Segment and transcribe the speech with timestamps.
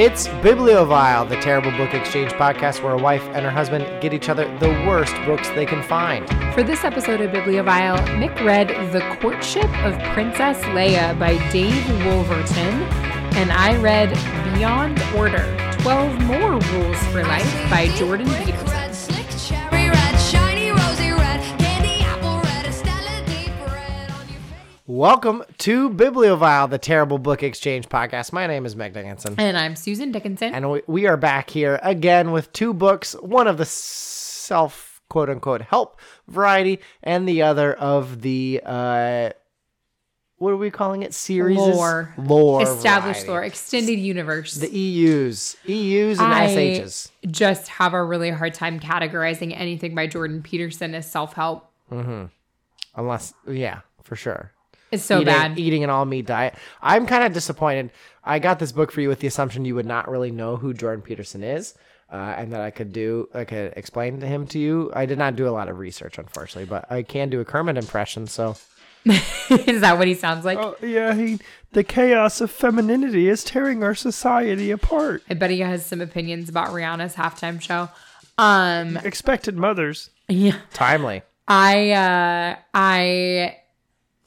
[0.00, 4.30] It's Bibliovile, the terrible book exchange podcast where a wife and her husband get each
[4.30, 6.26] other the worst books they can find.
[6.54, 12.82] For this episode of Bibliovile, Mick read The Courtship of Princess Leia by Dave Wolverton,
[13.36, 14.08] and I read
[14.54, 15.44] Beyond Order
[15.82, 18.69] 12 More Rules for Life by Jordan Peterson.
[24.90, 28.32] Welcome to Bibliovile, the terrible book exchange podcast.
[28.32, 29.36] My name is Meg Dickinson.
[29.38, 30.52] And I'm Susan Dickinson.
[30.52, 35.30] And we, we are back here again with two books, one of the self quote
[35.30, 39.30] unquote help variety, and the other of the uh
[40.38, 41.14] what are we calling it?
[41.14, 42.12] Series Lore.
[42.18, 43.28] lore, Established variety.
[43.28, 44.54] lore, extended universe.
[44.54, 47.12] the EUs, EUs and I SHs.
[47.28, 51.70] just have a really hard time categorizing anything by Jordan Peterson as self help.
[51.92, 52.24] Mm-hmm.
[52.96, 54.50] Unless, yeah, for sure.
[54.92, 55.58] It's so eating, bad.
[55.58, 56.54] eating an all meat diet.
[56.82, 57.90] I'm kind of disappointed.
[58.24, 60.74] I got this book for you with the assumption you would not really know who
[60.74, 61.74] Jordan Peterson is,
[62.12, 64.90] uh, and that I could do, I could explain to him to you.
[64.94, 67.76] I did not do a lot of research, unfortunately, but I can do a Kermit
[67.76, 68.26] impression.
[68.26, 68.56] So
[69.04, 70.58] Is that what he sounds like?
[70.58, 71.38] Oh, yeah, he
[71.72, 75.22] the chaos of femininity is tearing our society apart.
[75.30, 77.88] I bet he has some opinions about Rihanna's halftime show.
[78.36, 80.10] Um, Expected mothers.
[80.28, 80.56] yeah.
[80.74, 81.22] timely.
[81.48, 83.56] I uh I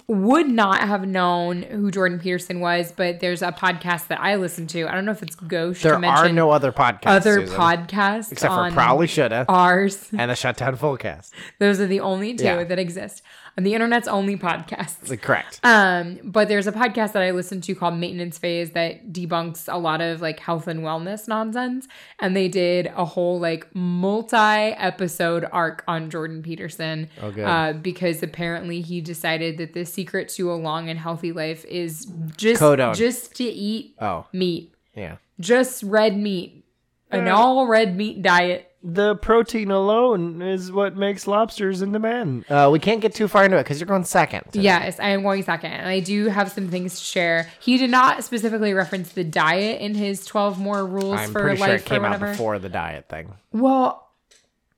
[0.08, 4.68] would not have known who Jordan Peterson was, but there's a podcast that I listen
[4.68, 4.88] to.
[4.88, 8.31] I don't know if it's Gauche There to are no other podcasts, other Susan, podcasts
[8.31, 10.09] except for probably shoulda ours.
[10.18, 11.31] and the Shutdown Fullcast.
[11.59, 12.64] Those are the only two Yeah.
[12.64, 13.22] that exist
[13.58, 15.22] on the internet's only podcasts.
[15.22, 15.59] Correct.
[15.64, 19.78] Um, but there's a podcast that I listen to called Maintenance Phase that debunks a
[19.78, 21.88] lot of like health and wellness nonsense.
[22.20, 27.09] And they did a whole like multi episode arc on Jordan Peterson.
[27.22, 27.44] Oh, good.
[27.44, 32.12] Uh, because apparently he decided that the secret to a long and healthy life is
[32.38, 32.96] just Codone.
[32.96, 35.18] just to eat oh, meat, yeah.
[35.40, 36.66] just red meat,
[37.12, 38.70] an Uh, all red meat diet.
[38.86, 42.44] The protein alone is what makes lobsters into men.
[42.50, 44.44] Uh, we can't get too far into it because you're going second.
[44.52, 44.64] today.
[44.64, 45.72] Yes, I am going second.
[45.72, 47.50] And I do have some things to share.
[47.62, 51.62] He did not specifically reference the diet in his 12 more rules I'm for pretty
[51.62, 52.32] life sure it came or out whatever.
[52.34, 53.34] before the diet thing.
[53.54, 54.10] Well,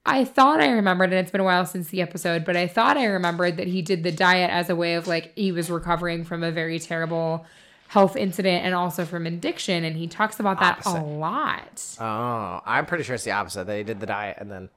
[0.06, 2.98] I thought I remembered, and it's been a while since the episode, but I thought
[2.98, 6.26] I remembered that he did the diet as a way of like he was recovering
[6.26, 7.44] from a very terrible
[7.88, 9.84] health incident and also from addiction.
[9.84, 11.00] And he talks about that Opposite.
[11.00, 11.84] a lot.
[12.00, 13.66] Oh, I'm pretty sure it's the opposite.
[13.68, 14.70] They did the diet and then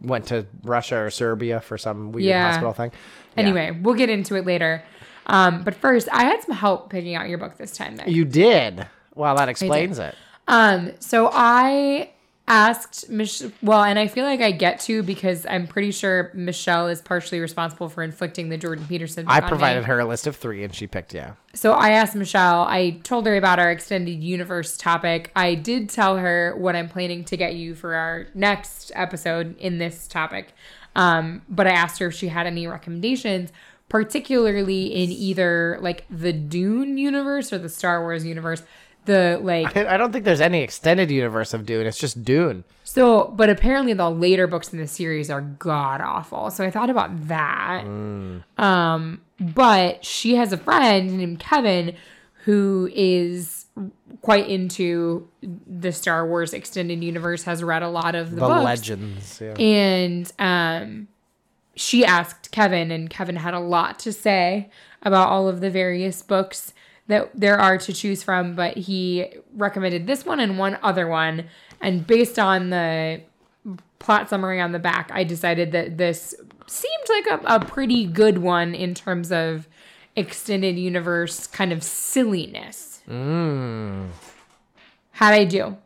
[0.00, 2.46] went to Russia or Serbia for some weird Yeah.
[2.46, 2.92] hospital thing.
[3.36, 3.42] Yeah.
[3.42, 4.82] Anyway, we'll get into it later.
[5.26, 7.96] Um, but first, I had some help picking out your book this time.
[7.96, 8.08] Nick.
[8.08, 8.86] you did.
[9.14, 10.14] Well, that explains it.
[10.48, 12.10] Um, so I
[12.50, 16.88] asked Michelle, well, and I feel like I get to because I'm pretty sure Michelle
[16.88, 19.26] is partially responsible for inflicting the Jordan Peterson.
[19.28, 19.48] I on me.
[19.48, 21.34] provided her a list of three, and she picked yeah.
[21.54, 25.30] So I asked Michelle, I told her about our extended universe topic.
[25.36, 29.78] I did tell her what I'm planning to get you for our next episode in
[29.78, 30.52] this topic.
[30.96, 33.52] Um, but I asked her if she had any recommendations,
[33.88, 38.64] particularly in either like the Dune universe or the Star Wars universe.
[39.06, 41.86] The like I don't think there's any extended universe of Dune.
[41.86, 42.64] It's just Dune.
[42.84, 46.50] so, but apparently the later books in the series are god awful.
[46.50, 47.84] So I thought about that.
[48.58, 51.96] Um, but she has a friend named Kevin
[52.44, 53.66] who is
[54.22, 55.28] quite into
[55.66, 58.64] the Star Wars extended universe, has read a lot of the, The books.
[58.64, 59.40] legends.
[59.40, 59.54] Yeah.
[59.58, 61.08] And um,
[61.74, 64.68] she asked Kevin, and Kevin had a lot to say
[65.02, 66.74] about all of the various books
[67.08, 68.54] that there are to choose from.
[68.54, 71.46] But he recommended this one and one other one.
[71.80, 73.22] And based on the
[73.98, 76.34] plot summary on the back, I decided that this
[76.66, 79.68] seemed like a, a pretty good one in terms of
[80.16, 83.02] extended universe kind of silliness.
[83.06, 84.08] How'd
[85.34, 85.76] I do?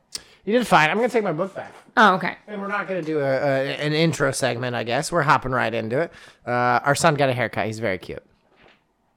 [0.44, 0.90] You did fine.
[0.90, 1.72] I'm gonna take my book back.
[1.96, 2.36] Oh, okay.
[2.46, 4.76] And we're not gonna do a, a an intro segment.
[4.76, 6.12] I guess we're hopping right into it.
[6.46, 7.66] Uh, our son got a haircut.
[7.66, 8.22] He's very cute.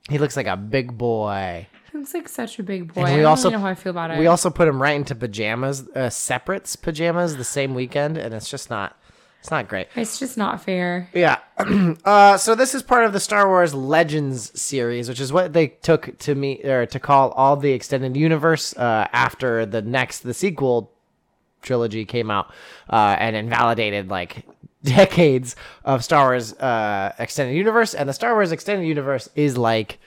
[0.10, 1.68] He looks like a big boy.
[1.98, 3.02] Looks like such a big boy.
[3.02, 4.20] And I we don't also really know how I feel about it.
[4.20, 8.50] We also put him right into pajamas, uh, separates pajamas the same weekend, and it's
[8.50, 8.96] just not.
[9.40, 9.88] It's not great.
[9.96, 11.10] It's just not fair.
[11.14, 11.40] Yeah.
[12.06, 15.68] uh, so this is part of the Star Wars Legends series, which is what they
[15.68, 20.34] took to me or to call all the extended universe uh, after the next the
[20.34, 20.92] sequel
[21.62, 22.54] trilogy came out
[22.90, 24.46] uh, and invalidated like
[24.84, 30.00] decades of Star Wars uh, extended universe, and the Star Wars extended universe is like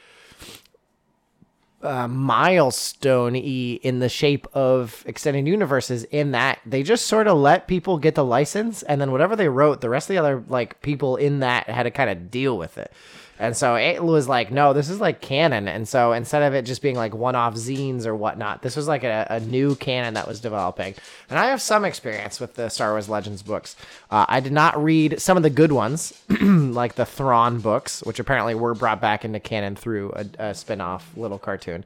[1.83, 7.67] uh, milestone in the shape of extended universes in that they just sort of let
[7.67, 10.81] people get the license and then whatever they wrote the rest of the other like
[10.83, 12.93] people in that had to kind of deal with it
[13.41, 16.63] and so it was like no this is like canon and so instead of it
[16.63, 20.29] just being like one-off zines or whatnot this was like a, a new canon that
[20.29, 20.95] was developing
[21.29, 23.75] and i have some experience with the star wars legends books
[24.13, 28.19] uh, i did not read some of the good ones like the Thrawn books, which
[28.19, 31.85] apparently were brought back into canon through a, a spin-off little cartoon.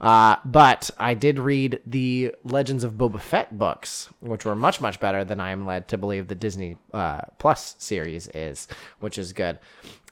[0.00, 5.00] Uh, but I did read the Legends of Boba Fett books, which were much much
[5.00, 8.68] better than I am led to believe the Disney uh, Plus series is,
[9.00, 9.58] which is good.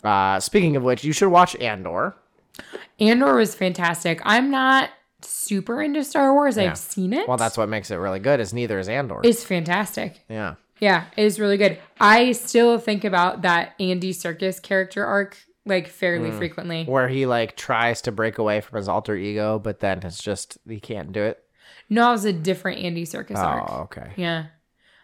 [0.07, 2.15] Uh, speaking of which, you should watch Andor.
[3.01, 4.21] Andor was fantastic.
[4.25, 4.91] I'm not
[5.23, 6.57] super into Star Wars.
[6.57, 6.71] Yeah.
[6.71, 7.27] I've seen it.
[7.29, 8.41] Well, that's what makes it really good.
[8.41, 9.21] Is neither is Andor.
[9.25, 10.21] it's fantastic.
[10.29, 10.55] yeah.
[10.79, 11.79] Yeah, it is really good.
[11.99, 16.37] I still think about that Andy Serkis character arc like fairly Hmm.
[16.39, 16.85] frequently.
[16.85, 20.59] Where he like tries to break away from his alter ego, but then it's just
[20.69, 21.43] he can't do it.
[21.89, 23.65] No, it was a different Andy Serkis arc.
[23.71, 24.11] Oh, okay.
[24.17, 24.47] Yeah.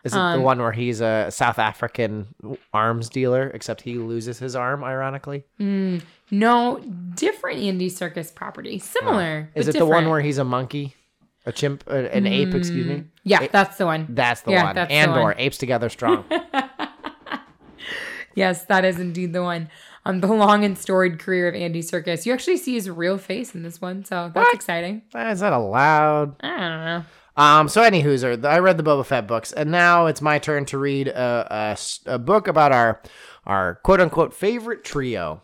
[0.04, 2.26] Is it the one where he's a South African
[2.72, 5.44] arms dealer, except he loses his arm, ironically?
[5.60, 6.81] No,
[7.14, 8.78] different Andy Serkis property.
[8.81, 9.50] Similar.
[9.54, 10.96] Is but it the one where he's a monkey?
[11.46, 11.84] A chimp?
[11.88, 13.04] uh, An ape, excuse me?
[13.25, 14.06] Yeah, A- that's the one.
[14.10, 14.75] that's the yeah, one.
[14.76, 15.34] that's the Andor, one.
[15.38, 16.25] apes together strong.
[18.34, 19.69] Yes, that is indeed the one.
[20.06, 22.25] Um, the long and storied career of Andy Serkis.
[22.25, 24.54] You actually see his real face in this one, so that's What?
[24.54, 25.02] exciting.
[25.14, 26.37] Is that allowed?
[26.43, 27.04] I don't know.
[27.37, 30.64] Um, so any hooser, I read the Boba Fett books, and now it's my turn
[30.67, 31.76] to read a
[32.06, 33.00] a book about our
[33.46, 35.40] our quote unquote favorite trio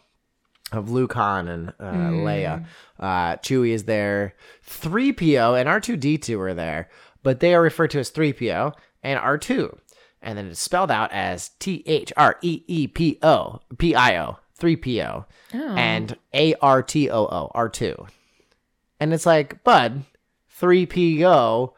[0.70, 2.66] of Luke Han and uh, Leia.
[2.98, 6.90] Uh, Chewie is there, three PO and R two D two are there,
[7.22, 9.78] but they are referred to as three PO and R two,
[10.20, 14.22] and then it's spelled out as T H R E E P O P I
[14.22, 15.24] O three PO
[15.54, 18.06] and A R T O O R two,
[19.00, 20.04] and it's like Bud.
[20.60, 21.72] 3PO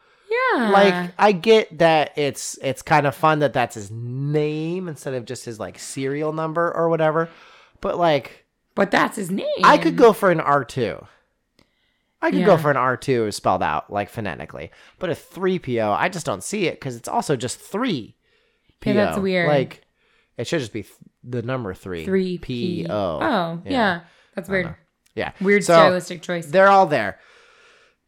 [0.55, 0.69] Yeah.
[0.71, 5.25] like I get that it's it's kind of fun that that's his name instead of
[5.25, 7.29] just his like serial number or whatever.
[7.81, 8.45] But like
[8.75, 9.47] but that's his name.
[9.63, 11.05] I could go for an R2.
[12.21, 14.71] I could go for an R2 spelled out like phonetically.
[14.99, 18.15] But a 3PO, I just don't see it cuz it's also just 3
[18.85, 19.47] Yeah, that's weird.
[19.47, 19.81] Like
[20.37, 20.93] it should just be th-
[21.23, 22.05] the number 3.
[22.05, 23.19] 3 P O.
[23.21, 24.01] Oh, yeah.
[24.35, 24.75] That's weird.
[25.15, 25.31] Yeah.
[25.41, 26.45] Weird So- stylistic choice.
[26.47, 27.19] they're all there.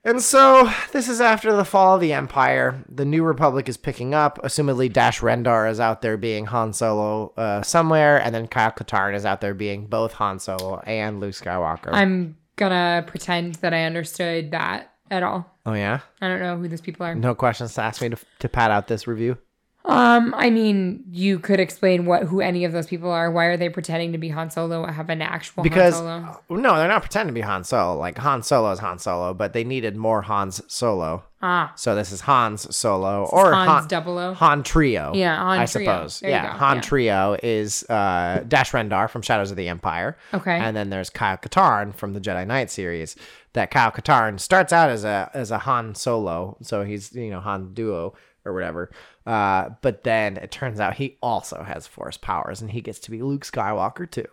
[0.05, 2.83] And so this is after the fall of the Empire.
[2.89, 4.37] The New Republic is picking up.
[4.43, 9.15] Assumedly, Dash Rendar is out there being Han Solo uh, somewhere, and then Kyle Katarn
[9.15, 11.89] is out there being both Han Solo and Luke Skywalker.
[11.93, 15.49] I'm gonna pretend that I understood that at all.
[15.65, 17.15] oh yeah, I don't know who these people are.
[17.15, 19.37] no questions to ask me to, to pad out this review.
[19.85, 23.29] Um, I mean, you could explain what who any of those people are.
[23.29, 24.85] Why are they pretending to be Han Solo?
[24.85, 26.61] Have an actual Because Han Solo?
[26.61, 27.97] no, they're not pretending to be Han Solo.
[27.99, 31.23] Like Han Solo is Han Solo, but they needed more Hans Solo.
[31.41, 34.33] Ah, So this is Hans Solo or Hans Han, double O.
[34.35, 35.11] Han Trio.
[35.13, 35.85] Yeah, Han I Trio.
[35.85, 36.19] suppose.
[36.21, 36.81] There yeah, Han yeah.
[36.81, 40.17] Trio is uh, Dash Rendar from Shadows of the Empire.
[40.33, 40.57] Okay.
[40.57, 43.17] And then there's Kyle Katarn from the Jedi Knight series.
[43.51, 47.41] That Kyle Katarn starts out as a as a Han Solo, so he's you know
[47.41, 48.13] Han Duo
[48.45, 48.89] or whatever.
[49.25, 53.11] Uh, but then it turns out he also has Force powers, and he gets to
[53.11, 54.25] be Luke Skywalker too.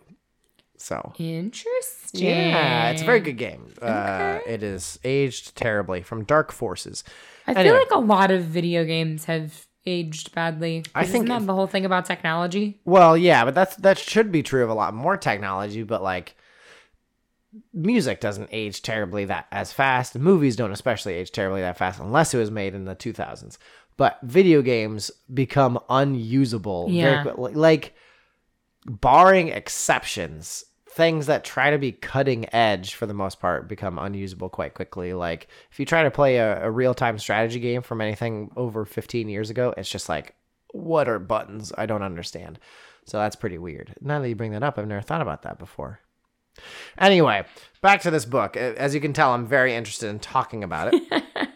[0.77, 2.27] So Interesting.
[2.27, 3.73] yeah, it's a very good game.
[3.81, 7.03] Uh, it is aged terribly from Dark Forces.
[7.47, 7.65] I Anyway.
[7.69, 10.83] feel like a lot of video games have aged badly.
[10.95, 12.79] I think isn't that the whole thing about technology?
[12.85, 16.35] Well, yeah, but that's that should be true of a lot more technology, but like
[17.73, 20.17] music doesn't age terribly that as fast.
[20.17, 23.57] Movies don't especially age terribly that fast unless it was made in the 2000s.
[23.97, 27.23] But video games become unusable Yeah.
[27.23, 27.53] quickly.
[27.53, 27.93] Like
[28.85, 34.49] barring exceptions, things that try to be cutting edge for the most part become unusable
[34.49, 35.13] quite quickly.
[35.13, 39.29] Like if you try to play a, a real-time strategy game from anything over 15
[39.29, 40.35] years ago, it's just like
[40.73, 41.73] what are buttons?
[41.77, 42.57] I don't understand.
[43.05, 43.93] So that's pretty weird.
[43.99, 45.99] Now that you bring that up, I've never thought about that before.
[46.97, 47.45] Anyway,
[47.81, 48.57] back to this book.
[48.57, 51.23] As you can tell, I'm very interested in talking about it.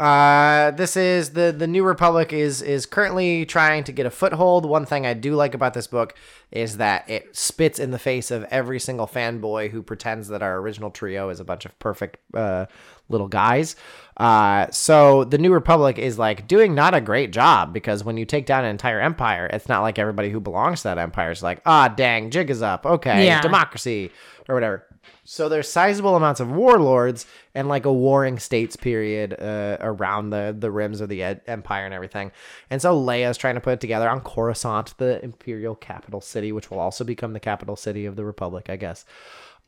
[0.00, 4.64] uh, this is the the New Republic is is currently trying to get a foothold.
[4.66, 6.14] One thing I do like about this book
[6.50, 10.58] is that it spits in the face of every single fanboy who pretends that our
[10.58, 12.66] original trio is a bunch of perfect uh,
[13.08, 13.76] little guys.
[14.16, 18.24] Uh, so the New Republic is like doing not a great job because when you
[18.24, 21.42] take down an entire empire, it's not like everybody who belongs to that empire is
[21.42, 22.86] like, ah, dang, jig is up.
[22.86, 23.40] Okay, Yeah.
[23.40, 24.12] democracy
[24.48, 24.84] or whatever.
[25.24, 30.54] So there's sizable amounts of warlords and like a warring states period uh, around the
[30.56, 32.30] the rims of the ed- empire and everything.
[32.68, 36.70] And so Leia's trying to put it together on Coruscant, the imperial capital city, which
[36.70, 39.06] will also become the capital city of the Republic, I guess.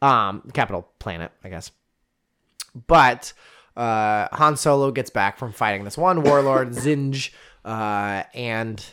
[0.02, 1.70] Um, capital planet, I guess.
[2.86, 3.32] But
[3.76, 7.32] uh, Han Solo gets back from fighting this one warlord, Zsinj,
[7.64, 8.84] uh, and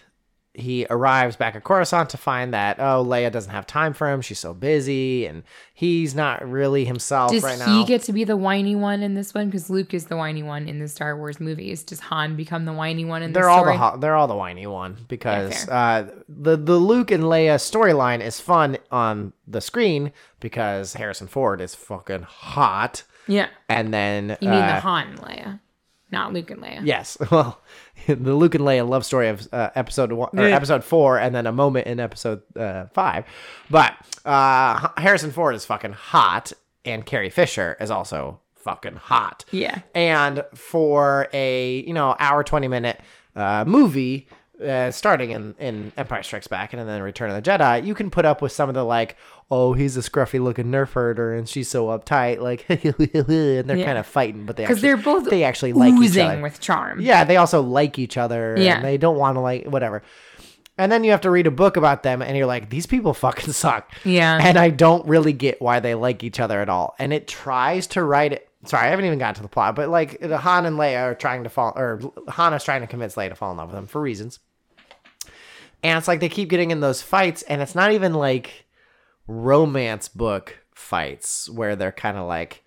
[0.55, 4.22] he arrives back at Coruscant to find that oh Leia doesn't have time for him.
[4.22, 5.43] She's so busy, and
[5.74, 7.65] he's not really himself Does right now.
[7.65, 9.48] Does he get to be the whiny one in this one?
[9.48, 11.83] Because Luke is the whiny one in the Star Wars movies.
[11.83, 13.77] Does Han become the whiny one in they're this all story?
[13.77, 15.74] the they're all the whiny one because fair.
[15.74, 21.62] uh, the the Luke and Leia storyline is fun on the screen because Harrison Ford
[21.62, 23.48] is fucking hot, yeah.
[23.69, 25.60] and then You mean uh, the Han and Leia,
[26.12, 26.81] not Luke and Leia.
[26.86, 27.60] Yes, well,
[28.08, 30.56] the Luke and Leia love story of uh, episode one or Yeah.
[30.56, 33.26] episode four, and then a moment in episode uh, five.
[33.70, 33.94] But
[34.26, 36.52] uh, Harrison Ford is fucking hot,
[36.86, 39.46] and Carrie Fisher is also fucking hot.
[39.52, 39.80] Yeah.
[39.94, 43.00] And for a you know hour twenty minute
[43.36, 44.28] uh, movie.
[44.64, 48.10] Uh, starting in, in Empire Strikes Back and then Return of the Jedi, you can
[48.10, 49.18] put up with some of the like,
[49.52, 53.86] oh, he's a scruffy looking nerf herder and she's so uptight, like, and they're Yeah.
[53.86, 56.42] kind of fighting, but they because they're both they actually like each other.
[56.42, 57.00] with charm.
[57.02, 58.56] Yeah, they also like each other.
[58.58, 58.76] Yeah.
[58.78, 60.02] And they don't want to like whatever.
[60.76, 63.14] And then you have to read a book about them and you're like, these people
[63.14, 63.92] fucking suck.
[64.04, 64.40] Yeah.
[64.42, 66.96] And I don't really get why they like each other at all.
[66.98, 68.50] And it tries to write it.
[68.66, 71.16] Sorry, I haven't even gotten to the plot, but like the Han and Leia are
[71.16, 73.78] trying to fall, or Han is trying to convince Leia to fall in love with
[73.78, 74.40] him for reasons.
[75.84, 78.66] And it's like they keep getting in those fights, and it's not even like
[79.27, 82.63] romance book fights where they're kind of like,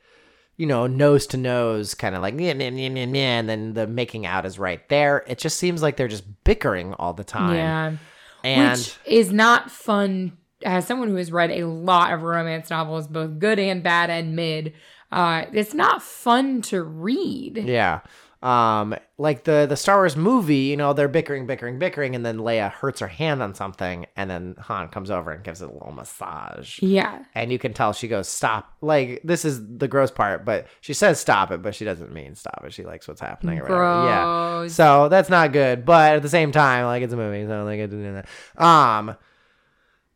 [0.57, 3.75] you know, nose to nose, kind of like, "Nyeh, nyeh, nyeh, nyeh, nyeh," and then
[3.75, 5.23] the making out is right there.
[5.27, 7.57] It just seems like they're just bickering all the time.
[7.57, 7.97] Yeah.
[8.43, 10.39] And Which is not fun.
[10.65, 14.35] As someone who has read a lot of romance novels, both good and bad and
[14.35, 14.73] mid,
[15.13, 17.59] uh, it's not fun to read.
[17.59, 18.01] yeah.
[18.47, 22.39] Um, like the the Star Wars movie, you know, they're bickering, bickering, bickering, and then
[22.39, 25.73] Leia hurts her hand on something, and then Han comes over and gives it a
[25.73, 26.81] little massage.
[26.81, 27.25] Yeah.
[27.35, 30.95] and you can tell she goes stop like this is the gross part but she
[30.95, 33.83] says stop it but she doesn't mean stop it she likes what's happening or whatever
[34.07, 37.61] yeah so that's not good but at the same time like it's a movie so
[37.61, 38.63] I like it didn't know that.
[38.65, 39.17] um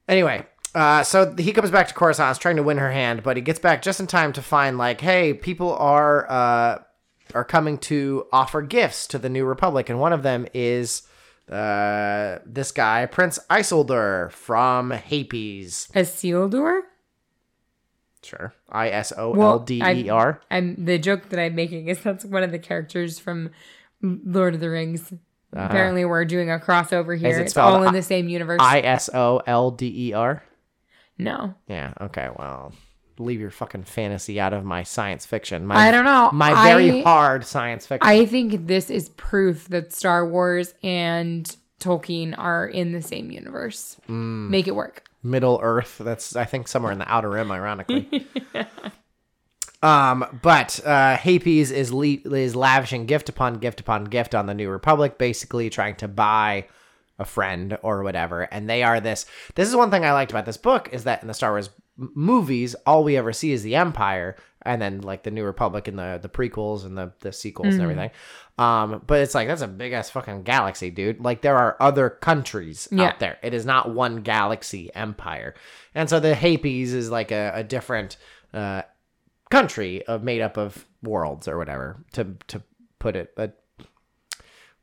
[0.08, 3.42] anyway uh, so he comes back to Coruscant, trying to win her hand, but he
[3.42, 6.78] gets back just in time to find like, hey, people are uh,
[7.34, 11.02] are coming to offer gifts to the New Republic, and one of them is
[11.50, 15.88] uh, this guy, Prince Isolder from Hapes.
[16.50, 16.82] Door?
[18.22, 18.52] Sure.
[18.68, 20.40] I S O L D E R.
[20.50, 23.50] I'm the joke that I'm making is that's one of the characters from
[24.02, 25.12] Lord of the Rings.
[25.52, 27.30] Apparently, we're doing a crossover here.
[27.30, 27.40] Uh-huh.
[27.40, 28.60] it It's all in the same universe.
[28.62, 30.44] I S O L D E R.
[31.18, 31.94] no, Yeah.
[32.00, 32.28] Okay.
[32.38, 32.72] Well,
[33.20, 35.66] leave your fucking fantasy out of my science fiction.
[35.66, 36.30] My, I don't know.
[36.32, 38.08] My very I- hard science fiction.
[38.08, 43.96] I think this is proof that Star Wars and Tolkien are in the same universe.
[44.08, 44.50] Mm.
[44.50, 45.04] Make it work.
[45.22, 45.98] Middle Earth.
[45.98, 48.26] That's I think somewhere in the outer rim, ironically.
[49.82, 54.54] um, but uh, Hapes is le- is lavishing gift upon gift upon gift on the
[54.54, 56.66] New Republic, basically trying to buy
[57.18, 58.42] a friend or whatever.
[58.42, 59.26] And they are this.
[59.54, 61.70] This is one thing I liked about this book is that in the Star Wars
[62.14, 65.98] movies, all we ever see is the Empire, and then like the New Republic and
[65.98, 68.10] the the prequels and the the sequels and everything.
[68.58, 71.20] Um, but it's like that's a big ass fucking galaxy, dude.
[71.20, 73.04] Like there are other countries Yeah.
[73.08, 73.38] out there.
[73.42, 75.54] It is not one galaxy empire.
[75.94, 78.16] And so the Hapes is like a, a different
[78.52, 78.82] uh,
[79.50, 82.62] country of made up of worlds or whatever to to
[82.98, 83.34] put it.
[83.34, 83.62] But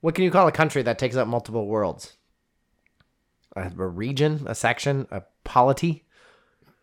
[0.02, 2.14] what can you call a country that takes up multiple worlds?
[3.56, 6.04] A, a region, a section, a polity.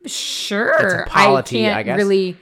[0.06, 1.06] Sure.
[1.06, 1.96] polity, I can't I guess.
[1.98, 2.36] really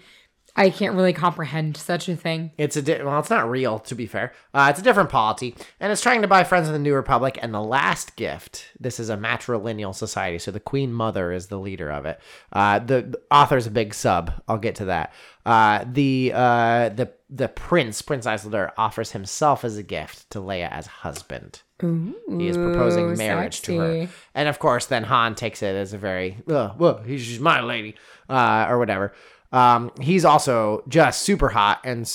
[0.55, 2.51] I can't really comprehend such a thing.
[2.59, 4.33] It's a di- well, it's not real to be fair.
[4.53, 7.39] Uh, it's a different polity, and it's trying to buy friends of the New Republic.
[7.41, 11.59] And the last gift, this is a matrilineal society, so the Queen Mother is the
[11.59, 12.21] leader of it.
[12.53, 14.43] Uh, the, the author's a big sub.
[14.47, 15.13] I'll get to that.
[15.47, 20.71] Uh, the uh, the the prince, Prince Isolder, offers himself as a gift to Leia
[20.71, 21.63] as husband.
[21.83, 25.93] He is proposing Ooh, marriage to her, and of course, then Han takes it as
[25.93, 27.97] a very, well, he's she's my lady,
[28.29, 29.13] uh, or whatever.
[29.51, 32.07] Um, he's also just super hot, and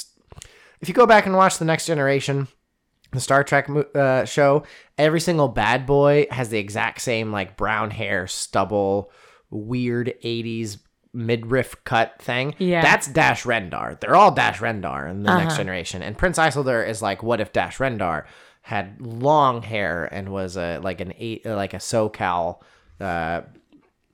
[0.79, 2.47] if you go back and watch the Next Generation,
[3.11, 4.63] the Star Trek uh, show,
[4.97, 9.11] every single bad boy has the exact same like brown hair, stubble,
[9.49, 10.79] weird '80s
[11.13, 12.53] midriff cut thing.
[12.59, 12.81] Yeah.
[12.81, 13.99] that's Dash Rendar.
[13.99, 17.51] They're all Dash Rendar in the Next Generation, and Prince Isolder is like, what if
[17.51, 18.25] Dash Rendar
[18.67, 22.59] had long hair and was a like an eight like a SoCal.
[22.99, 23.41] Uh,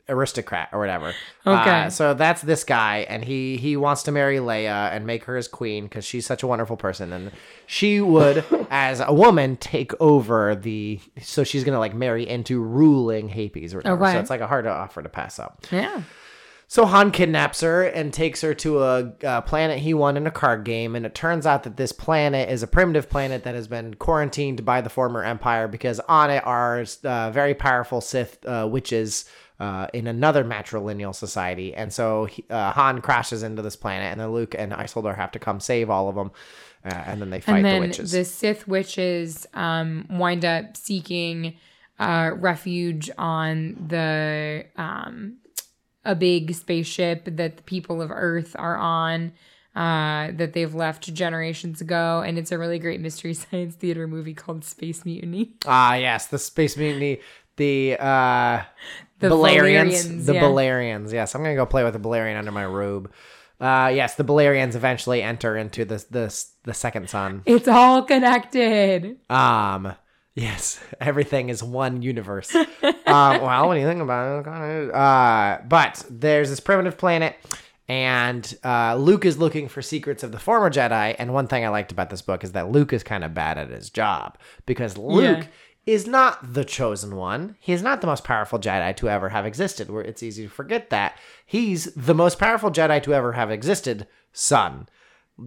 [0.10, 1.16] aristocrat or whatever.
[1.48, 1.86] Okay.
[1.86, 5.38] Uh, so that's this guy, and he he wants to marry Leia and make her
[5.38, 7.32] his queen because she's such a wonderful person, and
[7.66, 11.00] she would, as a woman, take over the.
[11.22, 14.04] So she's gonna like marry into ruling Hapes or whatever.
[14.04, 14.14] Okay.
[14.14, 15.66] So it's like a hard offer to pass up.
[15.72, 16.04] Yeah.
[16.74, 20.32] So Han kidnaps her and takes her to a, uh planet he won in a
[20.32, 23.68] card game, and it turns out that this planet is a primitive planet that has
[23.68, 28.68] been quarantined by the former Empire because on it are uh, very powerful Sith uh,
[28.68, 29.26] witches
[29.60, 34.20] uh, in another matrilineal society, and so he, uh, Han crashes into this planet, and
[34.20, 36.32] then Luke and Isolder have to come save all of them,
[36.84, 38.12] uh, and then they fight and then the witches.
[38.14, 41.54] the Sith witches um, wind up seeking
[42.00, 45.38] uh, refuge on the um,
[46.06, 49.34] a big spaceship that the people of Earth are on.
[49.76, 54.36] Uh, that they've left generations ago, and it's a really great mystery science theater movie
[54.36, 55.56] called Space Mutiny.
[55.66, 57.22] Ah, yes, the space mutiny,
[57.58, 58.62] the uh,
[59.18, 60.44] The Balarians, Valerians, the yeah.
[60.44, 61.12] Balerians.
[61.12, 63.12] Yes, I'm gonna go play with a Balarian under my robe.
[63.60, 67.42] Uh, yes, the Balarians eventually enter into the the the second sun.
[67.48, 69.18] It's all connected.
[69.30, 69.96] Um,
[70.36, 72.54] yes, everything is one universe.
[72.56, 72.64] um,
[73.06, 77.36] well, when you think about it, uh, but there's this primitive planet,
[77.88, 81.16] and uh, Luke is looking for secrets of the former Jedi.
[81.20, 83.58] And one thing I liked about this book is that Luke is kind of bad
[83.58, 85.40] at his job because Luke.
[85.40, 85.48] Yeah.
[85.86, 87.58] Is not the chosen one.
[87.60, 89.90] He is not the most powerful Jedi to ever have existed.
[89.90, 94.08] Where it's easy to forget that he's the most powerful Jedi to ever have existed.
[94.32, 94.88] Son,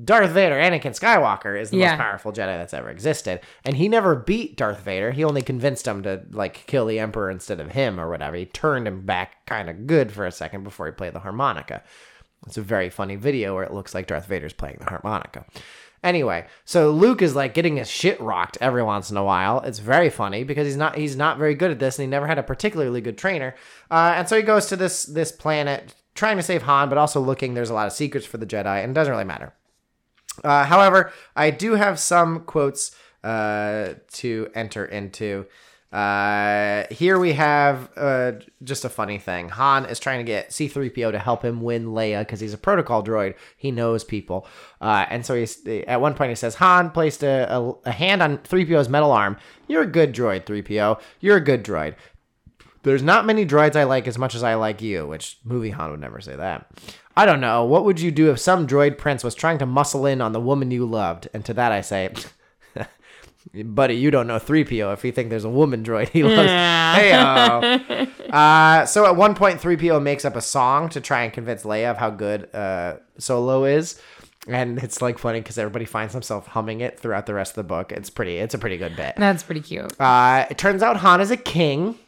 [0.05, 1.91] Darth Vader, Anakin Skywalker, is the Yeah.
[1.93, 5.13] most powerful Jedi that's ever existed, and he never beat Darth Vader.
[5.13, 8.37] He only convinced him to like kill the Emperor instead of him or whatever.
[8.37, 11.83] He turned him back kind of good for a second before he played the harmonica.
[12.47, 15.45] It's a very funny video where it looks like Darth Vader's playing the harmonica.
[16.05, 19.61] Anyway, so Luke is like getting his shit rocked every once in a while.
[19.61, 22.27] It's very funny because he's not he's not very good at this, and he never
[22.27, 23.55] had a particularly good trainer.
[23.91, 27.21] Uh, and so he goes to this this planet trying to save Han, but also
[27.21, 27.55] looking.
[27.55, 29.55] There's a lot of secrets for the Jedi, and it doesn't really matter.
[30.45, 35.47] Uh, however, I do have some quotes uh, to enter into.
[35.93, 39.49] Uh, here we have uh, just a funny thing.
[39.51, 43.03] Han is trying to get C3PO to help him win Leia because he's a protocol
[43.03, 43.35] droid.
[43.57, 44.47] He knows people.
[44.81, 48.23] Uh, and so he's at one point he says, Han placed a, a, a hand
[48.23, 49.37] on 3PO's metal arm.
[49.69, 51.01] You're a good droid, 3PO.
[51.21, 51.95] You're a good droid.
[52.83, 55.91] There's not many droids I like as much as I like you, which movie Han
[55.91, 56.71] would never say that.
[57.17, 57.65] I don't know.
[57.65, 60.41] What would you do if some droid prince was trying to muscle in on the
[60.41, 61.29] woman you loved?
[61.33, 62.13] And to that I say,
[63.65, 66.51] buddy, you don't know 3PO if you think there's a woman droid he loves.
[66.51, 67.13] Hey,
[68.31, 71.91] uh, so at one point, 3PO makes up a song to try and convince Leia
[71.91, 74.01] of how good uh, Solo is.
[74.47, 77.65] And it's like funny because everybody finds themselves humming it throughout the rest of the
[77.65, 77.91] book.
[77.91, 78.37] It's pretty.
[78.37, 79.15] It's a pretty good bit.
[79.17, 79.99] That's pretty cute.
[80.01, 81.99] Uh, it turns out Han is a king.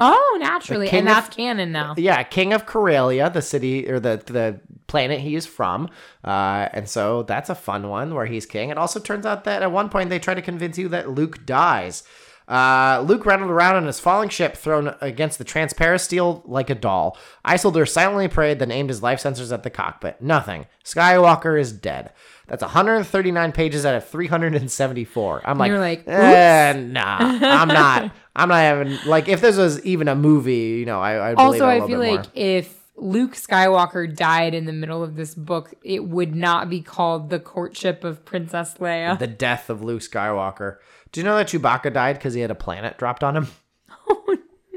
[0.00, 1.94] Oh, naturally, and of- that's canon now.
[1.96, 5.88] Yeah, king of Corellia, the city or the the planet he is from.
[6.24, 8.70] Uh, and so that's a fun one where he's king.
[8.70, 11.44] It also turns out that at one point they try to convince you that Luke
[11.46, 12.02] dies.
[12.48, 16.74] Uh, Luke rattled around on his falling ship, thrown against the transparent steel like a
[16.74, 17.16] doll.
[17.44, 20.20] Isolder silently prayed, then aimed his life sensors at the cockpit.
[20.20, 20.66] Nothing.
[20.84, 22.10] Skywalker is dead.
[22.48, 25.42] That's 139 pages out of 374.
[25.44, 28.10] I'm like, You're like, eh, nah, I'm not.
[28.36, 31.62] I'm not having like if this was even a movie, you know, I, I believe
[31.62, 36.04] Also, I feel like if Luke Skywalker died in the middle of this book, it
[36.04, 39.18] would not be called the courtship of Princess Leia.
[39.18, 40.76] the death of Luke Skywalker.
[41.12, 43.46] Do you know that Chewbacca died because he had a planet dropped on him?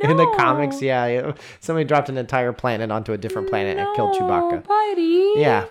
[0.06, 3.88] Oh, In the comics, yeah, somebody dropped an entire planet onto a different planet and
[3.96, 4.68] killed Chewbacca.
[4.68, 5.34] buddy.
[5.38, 5.66] Yeah.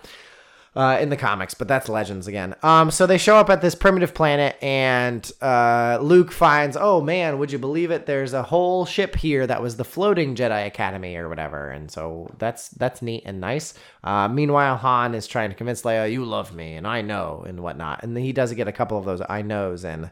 [0.74, 2.54] Uh, in the comics, but that's legends again.
[2.62, 7.38] Um, so they show up at this primitive planet, and uh, Luke finds, oh man,
[7.38, 8.06] would you believe it?
[8.06, 12.30] There's a whole ship here that was the floating Jedi Academy or whatever, and so
[12.38, 13.74] that's that's neat and nice.
[14.02, 17.60] Uh, meanwhile, Han is trying to convince Leia, you love me, and I know, and
[17.60, 20.10] whatnot, and he does get a couple of those I knows and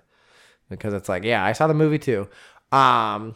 [0.68, 2.29] because it's like, yeah, I saw the movie too.
[2.73, 3.35] Um,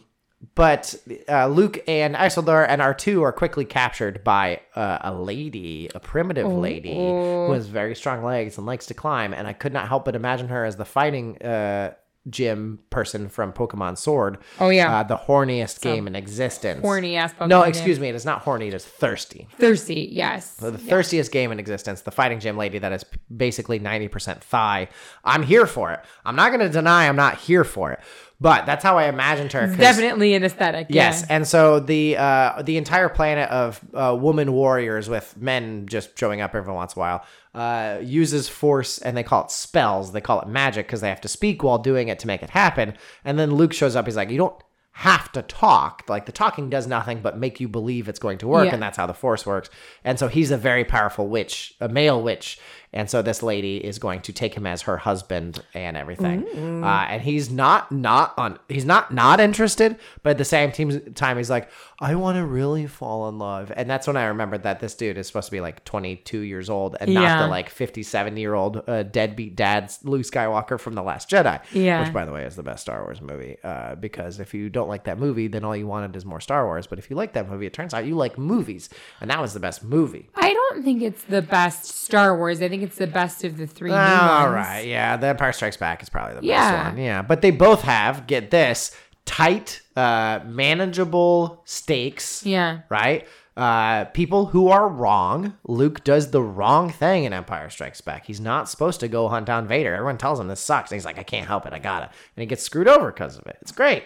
[0.53, 0.93] but
[1.27, 6.51] uh, Luke and Isolder and R2 are quickly captured by uh, a lady, a primitive
[6.51, 9.33] lady who has very strong legs and likes to climb.
[9.33, 11.93] And I could not help but imagine her as the fighting uh,
[12.29, 14.39] gym person from Pokemon Sword.
[14.59, 14.99] Oh, yeah.
[14.99, 16.81] uh, the horniest game in existence.
[16.81, 17.69] Horny ass Pokemon No, game.
[17.69, 18.09] excuse me.
[18.09, 18.67] It is not horny.
[18.67, 19.47] It is thirsty.
[19.59, 20.55] Thirsty, yes.
[20.55, 23.05] The thirstiest game in existence, the fighting gym lady that is
[23.35, 24.87] basically 90% thigh.
[25.23, 25.99] I'm here for it.
[26.25, 27.99] I'm not going to deny I'm not here for it.
[28.41, 29.65] But that's how I imagined her.
[29.75, 30.87] Definitely an aesthetic.
[30.89, 31.35] Yes, yeah.
[31.37, 36.41] and so the uh, the entire planet of uh, woman warriors with men just showing
[36.41, 40.11] up every once in a while uh, uses force, and they call it spells.
[40.11, 42.49] They call it magic because they have to speak while doing it to make it
[42.49, 42.95] happen.
[43.23, 44.05] And then Luke shows up.
[44.05, 46.03] He's like, "You don't have to talk.
[46.09, 48.73] Like the talking does nothing but make you believe it's going to work, Yeah.
[48.73, 49.69] and that's how the force works."
[50.03, 52.59] And so he's a very powerful witch, a male witch,
[52.95, 56.47] and so this lady is going to take him as her husband and everything.
[56.83, 61.13] Uh, and he's not not on he's not not interested, but at the same team,
[61.13, 64.63] time he's like, I want to really fall in love, and that's when I remembered
[64.63, 67.41] that this dude is supposed to be like 22 years old and not Yeah.
[67.43, 71.61] the like 57 year old uh, deadbeat dad Luke Skywalker from the Last Jedi.
[71.73, 72.03] Yeah.
[72.03, 73.57] which by the way is the best Star Wars movie.
[73.63, 76.65] Uh, because if you don't like that movie, then all you wanted is more Star
[76.65, 76.87] Wars.
[76.87, 78.89] But if you like that movie, it turns out you like movies,
[79.21, 80.29] and that was the best movie.
[80.35, 82.61] I don't think it's the best Star Wars.
[82.61, 83.89] I think it's the best of the three.
[83.89, 86.71] new All right, yeah, The Empire Strikes Back is probably the Yeah.
[86.71, 87.03] best one.
[87.03, 88.95] Yeah, but they both have get this
[89.25, 92.45] tight, uh, manageable stakes.
[92.45, 92.79] Yeah.
[92.89, 93.27] right?
[93.57, 95.55] Uh, people who are wrong.
[95.65, 98.25] Luke does the wrong thing in Empire Strikes Back.
[98.25, 99.93] He's not supposed to go hunt down Vader.
[99.93, 100.91] Everyone tells him this sucks.
[100.91, 101.71] And he's like, I can't help it.
[101.71, 102.05] I gotta.
[102.07, 103.57] And he gets screwed over because of it.
[103.61, 104.03] It's great.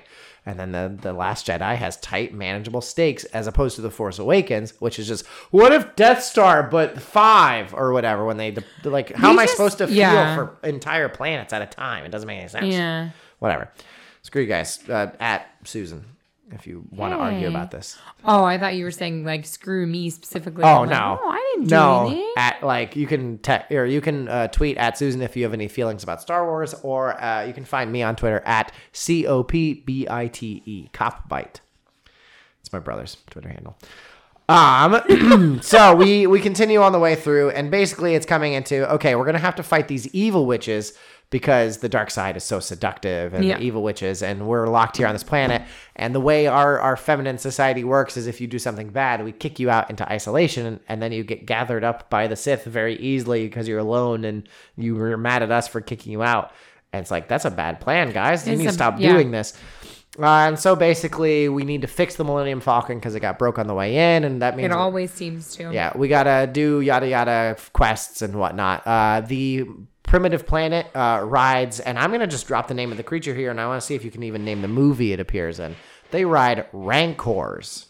[0.49, 4.17] And then the, the Last Jedi has tight, manageable stakes as opposed to The Force
[4.17, 9.13] Awakens, which is just, what if Death Star, but five or whatever, when they, like,
[9.13, 12.03] how They am I supposed to feel for entire planets at a time?
[12.03, 12.73] It doesn't make any sense.
[12.73, 13.11] Yeah.
[13.37, 13.69] Whatever.
[14.23, 14.79] Screw you guys.
[14.89, 16.03] Uh, at Susan,
[16.51, 17.97] if you want to argue about this.
[18.23, 20.63] Oh, I thought you were saying like screw me specifically.
[20.63, 21.19] Oh I'm like, no!
[21.21, 22.07] oh, I didn't do no.
[22.07, 22.33] anything.
[22.37, 25.53] At like you can te- or you can uh, tweet at Susan if you have
[25.53, 29.27] any feelings about Star Wars, or uh, you can find me on Twitter at c
[29.27, 31.61] o p b i t e cop bite.
[32.61, 33.77] It's my brother's Twitter handle.
[34.49, 39.15] Um, so we we continue on the way through, and basically it's coming into okay,
[39.15, 40.93] we're gonna have to fight these evil witches
[41.31, 43.57] because the dark side is so seductive and Yeah.
[43.57, 45.61] the evil witches, and we're locked here on this planet.
[45.95, 49.31] And the way our our feminine society works is if you do something bad, we
[49.31, 52.95] kick you out into isolation, and, then you get gathered up by the Sith very
[52.95, 56.51] easily because you're alone and you were mad at us for kicking you out.
[56.91, 58.47] And it's like that's a bad plan, guys.
[58.47, 59.11] You It's need to stop yeah.
[59.11, 59.53] doing this.
[60.17, 63.59] Uh, and so basically, we need to fix the Millennium Falcon because it got broke
[63.59, 65.71] on the way in, and that means It always seems to.
[65.71, 68.81] yeah, we gotta do yada yada quests and whatnot.
[68.87, 69.65] Uh, the
[70.09, 73.51] primitive planet uh, rides, and I'm gonna just drop the name of the creature here,
[73.51, 75.75] and I want to see if you can even name the movie it appears in.
[76.11, 77.85] They ride Rancors.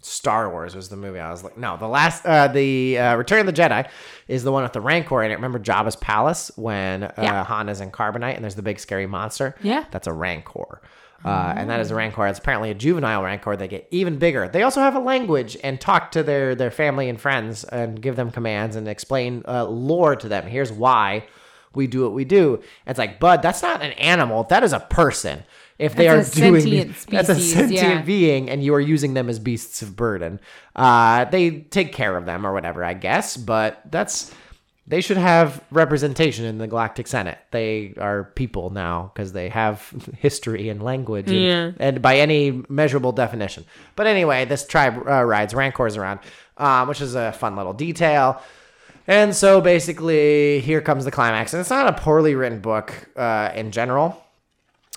[0.00, 1.18] Star Wars was the movie.
[1.18, 3.88] I was like, no, the last, uh, the uh, Return of the Jedi
[4.28, 5.34] is the one with the Rancor in it.
[5.34, 7.44] Remember Jabba's palace when uh, Yeah.
[7.44, 9.56] Han is in carbonite and there's the big scary monster?
[9.62, 9.84] Yeah.
[9.90, 10.80] That's a Rancor.
[11.24, 12.26] Uh, and that is a Rancor.
[12.26, 13.56] It's apparently a juvenile Rancor.
[13.56, 14.48] They get even bigger.
[14.48, 18.16] They also have a language and talk to their, their family and friends and give
[18.16, 20.46] them commands and explain uh, lore to them.
[20.46, 21.26] Here's why
[21.74, 22.62] we do what we do.
[22.86, 24.44] It's like, bud, that's not an animal.
[24.44, 25.44] That is a person.
[25.78, 28.02] If they That's are a doing sentient that's a sentient yeah.
[28.02, 30.40] being, and you are using them as beasts of burden.
[30.74, 33.36] Uh, they take care of them or whatever, I guess.
[33.36, 34.34] But that's
[34.88, 37.38] they should have representation in the Galactic Senate.
[37.50, 41.70] They are people now because they have history and language, and, Yeah.
[41.78, 43.64] and by any measurable definition.
[43.96, 46.20] But anyway, this tribe uh, rides Rancors around,
[46.56, 48.40] um, which is a fun little detail.
[49.08, 51.52] And so basically, here comes the climax.
[51.52, 54.20] And it's not a poorly written book uh, in general.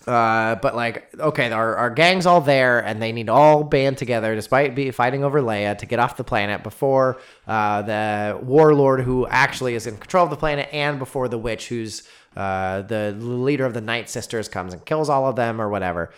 [0.07, 3.97] Uh, but like, okay, our, our gang's all there, and they need to all band
[3.97, 9.01] together, despite be fighting over Leia, to get off the planet before uh, the warlord
[9.01, 13.12] who actually is in control of the planet, and before the witch who's uh, the
[13.19, 16.12] leader of the Night Sisters comes and kills all of them or whatever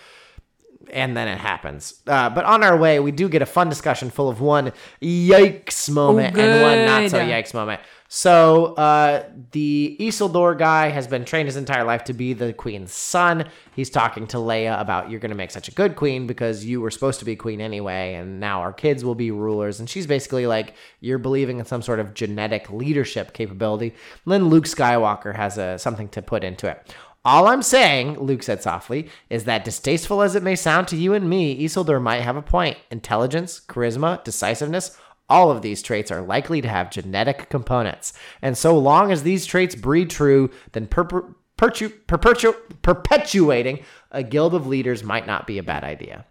[0.89, 2.02] and then it happens.
[2.08, 5.89] Uh, but on our way, we do get a fun discussion full of one yikes
[5.89, 7.82] moment and one not so yikes moment.
[8.13, 12.91] So uh, the Isolder guy has been trained his entire life to be the queen's
[12.91, 13.45] son.
[13.74, 16.82] He's talking to Leia about you're going to make such a good queen because you
[16.82, 19.80] were supposed to be queen anyway, and now our kids will be rulers.
[19.80, 23.95] And she's basically like you're believing in some sort of genetic leadership capability.
[24.26, 26.93] And then Luke Skywalker has a something to put into it.
[27.24, 31.13] All I'm saying, Luke said softly, is that distasteful as it may sound to you
[31.13, 32.78] and me, Isolder might have a point.
[32.89, 34.97] Intelligence, charisma, decisiveness,
[35.32, 38.13] all of these traits are likely to have genetic components.
[38.41, 44.67] And so long as these traits breed true, then perpetu- perpetu- perpetuating a guild of
[44.67, 46.26] leaders might not be a bad idea.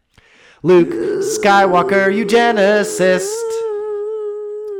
[0.63, 3.31] Luke Skywalker, eugenicist.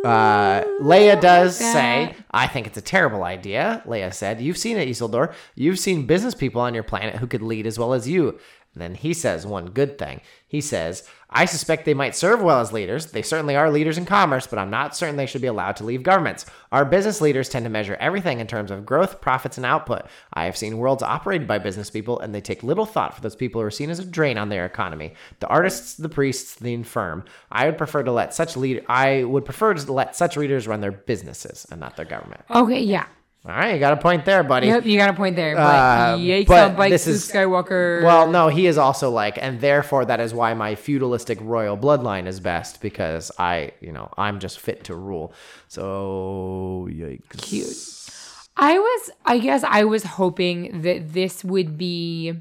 [0.05, 3.83] Uh, Leia does say, I think it's a terrible idea.
[3.87, 5.33] Leia said, You've seen it, Isolder.
[5.55, 8.39] You've seen business people on your planet who could lead as well as you.
[8.75, 10.21] And then he says one good thing.
[10.47, 13.07] He says, I suspect they might serve well as leaders.
[13.07, 15.85] They certainly are leaders in commerce, but I'm not certain they should be allowed to
[15.85, 16.45] leave governments.
[16.73, 20.03] Our business leaders tend to measure everything in terms of growth, profits, and output.
[20.35, 23.37] I have seen worlds operated by business people, and they take little thought for those
[23.37, 25.15] people who are seen as a drain on their economy.
[25.39, 27.25] The artists, the priests, the infirm.
[27.53, 28.85] I would prefer to let such lead.
[28.89, 32.43] I would prefer to let such leaders run their businesses and not their government.
[32.51, 33.07] Okay, yeah.
[33.43, 34.67] All right, you got a point there, buddy.
[34.67, 35.55] Yep, you got a point there.
[35.57, 38.03] But Uh, yikes but this Luke is- Skywalker.
[38.05, 42.27] Well, no, he is also like, and therefore that is why my feudalistic royal bloodline
[42.27, 45.33] is best because I, you know, I'm just fit to rule.
[45.69, 47.41] So yikes.
[47.41, 48.51] Cute.
[48.59, 52.35] I was, I guess, I was hoping that this would be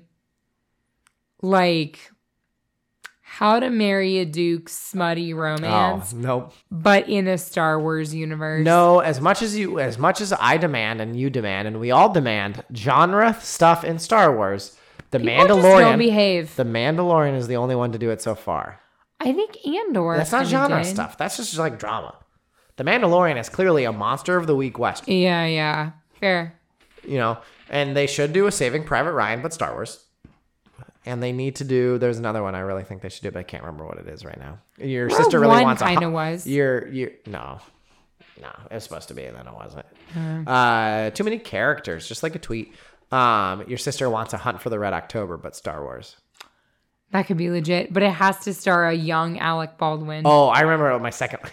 [1.41, 2.11] like
[3.31, 6.53] how to marry a duke smutty Oh romance, nope.
[6.71, 8.65] but in a Star Wars universe.
[8.65, 11.91] No, as much as you, as much as I demand and you demand and we
[11.91, 14.75] all demand genre stuff in Star Wars,
[15.11, 16.55] the People just don't Mandalorian, behave.
[16.55, 18.79] the Mandalorian is the only one to do it so far.
[19.19, 20.15] I think Andor.
[20.17, 20.89] That's not genre did.
[20.89, 21.17] stuff.
[21.17, 22.15] That's just like drama.
[22.77, 25.07] The Mandalorian is clearly a monster of the week west.
[25.07, 26.55] Yeah, yeah, fair.
[27.03, 27.37] you know,
[27.69, 30.05] and they should do a Saving Private Ryan, but Star Wars.
[31.09, 31.97] And they need to do.
[31.97, 34.07] There's another one I really think they should do, but I can't remember what it
[34.07, 34.59] is right now.
[34.77, 35.85] Your sister really wants a.
[35.85, 36.45] kinda was.
[36.45, 37.59] Your your no,
[38.39, 38.49] no.
[38.69, 39.85] It was supposed to be, and then it wasn't.
[40.15, 40.51] Uh-huh.
[40.51, 42.73] Uh, too many characters, just like a tweet.
[43.11, 46.15] Um, your sister wants a Hunt for the Red October, but Star Wars.
[47.11, 50.21] That could be legit, but it has to star a young Alec Baldwin.
[50.25, 51.39] Oh, I remember my second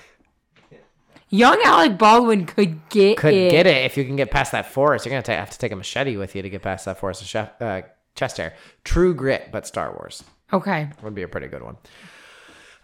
[1.31, 3.51] Young Alec Baldwin could get could it.
[3.51, 5.05] get it if you can get past that forest.
[5.07, 7.21] You're gonna ta- have to take a machete with you to get past that forest
[7.23, 7.83] of chef, uh,
[8.17, 8.55] chest hair.
[8.85, 10.25] True Grit, but Star Wars.
[10.53, 10.89] Okay.
[11.03, 11.77] would be a pretty good one.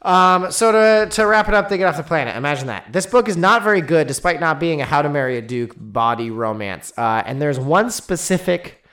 [0.03, 2.37] Um, so to to wrap it up, they get off the planet.
[2.37, 2.93] Imagine that.
[2.93, 5.75] This book is not very good, despite not being a How to Marry a Duke
[5.77, 6.93] body romance.
[6.97, 8.85] Uh, and there's one specific,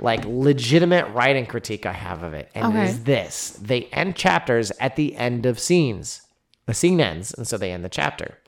[0.00, 2.88] like legitimate writing critique I have of it, and it Okay.
[2.88, 6.22] is this: they end chapters at the end of scenes.
[6.66, 8.38] The scene ends, and so they end the chapter.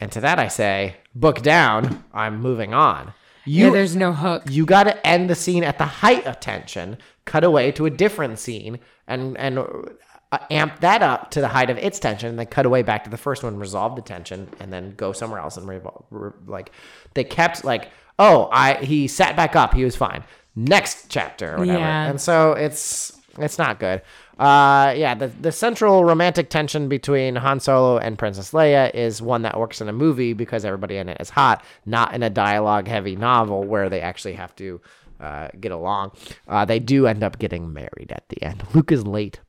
[0.00, 2.04] And to that I say, book down.
[2.14, 3.12] I'm moving on.
[3.46, 4.44] You yeah, there's no hook.
[4.50, 7.90] you got to end the scene at the height of tension, cut away to a
[7.90, 12.38] different scene, and and uh, amp that up to the height of its tension, and
[12.38, 15.40] then cut away back to the first one, resolve the tension, and then go somewhere
[15.40, 16.72] else and revol- re- like
[17.14, 20.24] they kept like oh I he sat back up, he was fine.
[20.56, 22.06] Next chapter or whatever, Yeah.
[22.10, 24.02] and so it's it's not good.
[24.38, 29.42] Uh, yeah, the the central romantic tension between Han Solo and Princess Leia is one
[29.42, 32.88] that works in a movie because everybody in it is hot, not in a dialogue
[32.88, 34.80] heavy novel where they actually have to
[35.20, 36.12] uh, get along.
[36.48, 38.64] Uh, they do end up getting married at the end.
[38.74, 39.40] Luke is late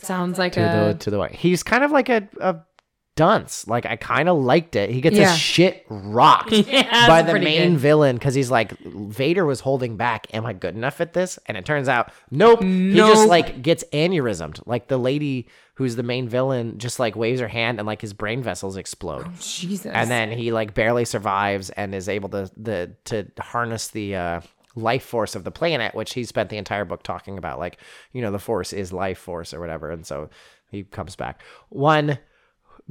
[0.00, 1.36] Sounds like to a the to the way.
[1.38, 2.56] He's kind of like a, a
[3.16, 3.66] dunce.
[3.68, 4.90] Like I kind of liked it.
[4.90, 5.30] He gets Yeah.
[5.30, 7.78] his shit rocked Yeah, by the main good.
[7.80, 10.26] villain because he's like Vader was holding back.
[10.34, 11.38] Am I good enough at this?
[11.46, 12.62] And it turns out, nope.
[12.62, 14.62] He just like gets aneurysmed.
[14.66, 18.12] Like the lady who's the main villain just like waves her hand and like his
[18.12, 19.26] brain vessels explode.
[19.40, 19.86] Jesus.
[19.92, 24.40] and then he like barely survives and is able to the to harness the uh
[24.74, 27.76] life force of the planet which he spent the entire book talking about like
[28.12, 30.30] you know the force is life force or whatever and so
[30.70, 32.16] he comes back one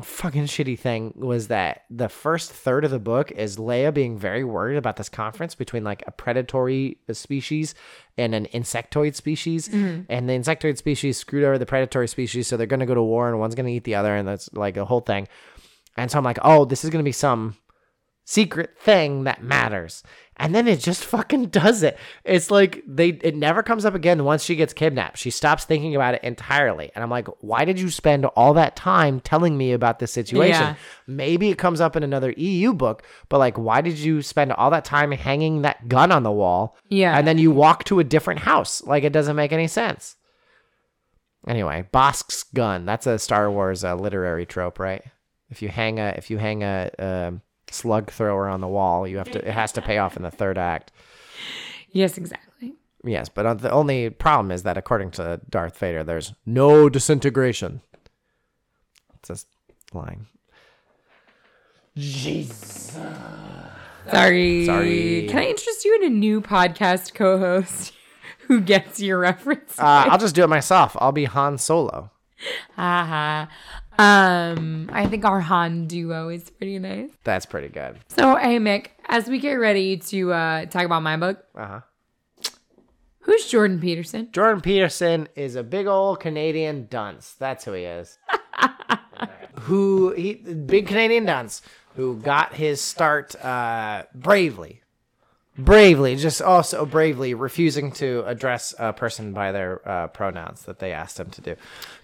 [0.01, 4.43] fucking shitty thing was that the first third of the book is Leia being very
[4.43, 7.75] worried about this conference between like a predatory species
[8.17, 10.03] and an insectoid species, mm-hmm.
[10.09, 13.27] and the insectoid species screwed over the predatory species, so they're gonna go to war,
[13.29, 15.27] and one's gonna eat the other, and that's like a whole thing.
[15.97, 17.57] And so I'm like, oh, this is gonna be some
[18.31, 20.03] secret thing that matters.
[20.37, 21.97] And then it just fucking does it.
[22.23, 25.17] It's like they it never comes up again once she gets kidnapped.
[25.17, 26.91] She stops thinking about it entirely.
[26.95, 30.61] And I'm like, why did you spend all that time telling me about this situation?
[30.61, 30.75] Yeah.
[31.07, 34.71] Maybe it comes up in another EU book, but like why did you spend all
[34.71, 36.77] that time hanging that gun on the wall?
[36.89, 37.17] Yeah.
[37.17, 38.81] And then you walk to a different house?
[38.83, 40.15] Like it doesn't make any sense.
[41.47, 42.85] Anyway, Bossk's gun.
[42.85, 45.03] That's a Star Wars uh, literary trope, right?
[45.49, 49.17] If you hang a if you hang a um slug thrower on the wall, you
[49.17, 50.91] have to it has to pay off in the third act.
[51.91, 52.73] yes, exactly.
[53.03, 57.81] Yes, but uh, the only problem is that according to Darth Vader, there's no disintegration.
[59.15, 59.47] It's just
[59.91, 60.27] lying.
[61.97, 62.97] Jesus.
[64.09, 64.65] Sorry.
[64.65, 65.27] Sorry.
[65.29, 67.93] Can I interest you in a new podcast co-host
[68.47, 69.77] who gets your reference?
[69.79, 70.95] Uh, I'll just do it myself.
[70.99, 72.11] I'll be Han Solo.
[72.75, 73.47] Haha.
[74.01, 77.11] Um, I think our Han duo is pretty nice.
[77.23, 77.99] That's pretty good.
[78.07, 81.79] So, hey Mick, as we get ready to uh, talk about my book, Uh huh.
[83.19, 84.29] who's Jordan Peterson?
[84.31, 87.33] Jordan Peterson is a big old Canadian dunce.
[87.37, 88.17] That's who he is.
[89.61, 91.61] who he big Canadian dunce
[91.95, 94.81] who got his start uh, bravely.
[95.57, 100.93] Bravely, just also bravely refusing to address a person by their uh, pronouns that they
[100.93, 101.55] asked him to do.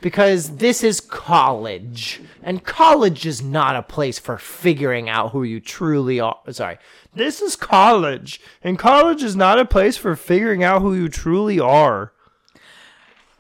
[0.02, 2.20] Because this is college.
[2.44, 6.38] And college is not a place for figuring out who you truly are.
[6.52, 6.78] Sorry.
[7.16, 11.58] This is college, and college is not a place for figuring out who you truly
[11.58, 12.12] are.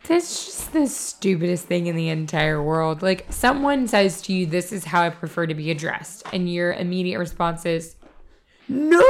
[0.07, 3.01] That's just the stupidest thing in the entire world.
[3.01, 6.23] Like, someone says to you, This is how I prefer to be addressed.
[6.31, 7.96] And your immediate response is,
[8.69, 9.01] No,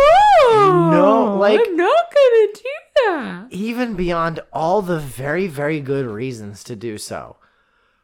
[0.92, 2.62] No, like- I'm not gonna do
[3.06, 3.48] that.
[3.52, 7.38] even beyond all the very, very good reasons to do so.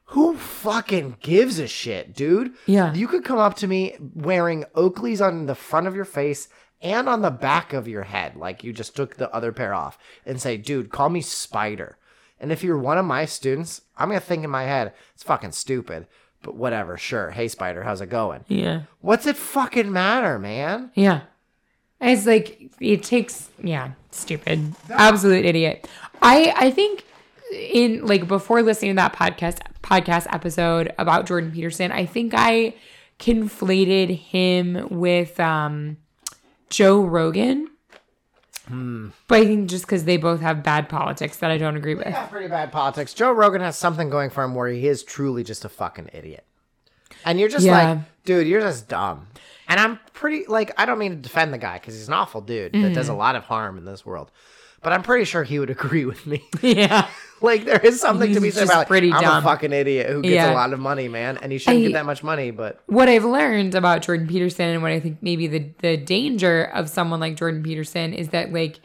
[0.07, 2.53] Who fucking gives a shit, dude?
[2.65, 2.93] Yeah.
[2.93, 6.47] You could come up to me wearing Oakleys on the front of your face
[6.81, 9.97] and on the back of your head, like you just took the other pair off,
[10.25, 11.97] and say, dude, call me Spider.
[12.39, 15.53] And if you're one of my students, I'm gonna think in my head, it's fucking
[15.53, 16.07] stupid.
[16.41, 17.31] But whatever, sure.
[17.31, 18.43] Hey, Spider, how's it going?
[18.49, 20.91] Yeah, What's it fucking matter, man?
[20.93, 21.21] yeah.
[22.03, 25.87] It's like it takes yeah, stupid, absolute idiot.
[26.21, 27.05] I I think
[27.51, 32.73] in like before listening to that podcast podcast episode about Jordan Peterson, I think I
[33.19, 35.97] conflated him with um
[36.69, 37.69] Joe Rogan.
[38.67, 39.09] Hmm.
[39.27, 42.07] But I think just because they both have bad politics that I don't agree with.
[42.07, 43.13] Yeah, pretty bad politics.
[43.13, 46.45] Joe Rogan has something going for him where he is truly just a fucking idiot.
[47.25, 47.89] And you're just Yeah.
[47.91, 49.27] like, dude, you're just dumb.
[49.73, 52.41] And I'm pretty, like, I don't mean to defend the guy because he's an awful
[52.41, 52.93] dude that Mm-hmm.
[52.93, 54.29] does a lot of harm in this world.
[54.83, 56.43] But I'm pretty sure he would agree with me.
[56.61, 57.07] Yeah.
[57.41, 59.37] like, there is something to be said about, like, pretty I'm dumb.
[59.37, 60.51] a fucking idiot who gets Yeah.
[60.51, 61.39] a lot of money, man.
[61.41, 64.67] And he shouldn't I- get that much money, but what I've learned about Jordan Peterson
[64.67, 68.53] and what I think maybe the the danger of someone like Jordan Peterson is that
[68.53, 68.79] like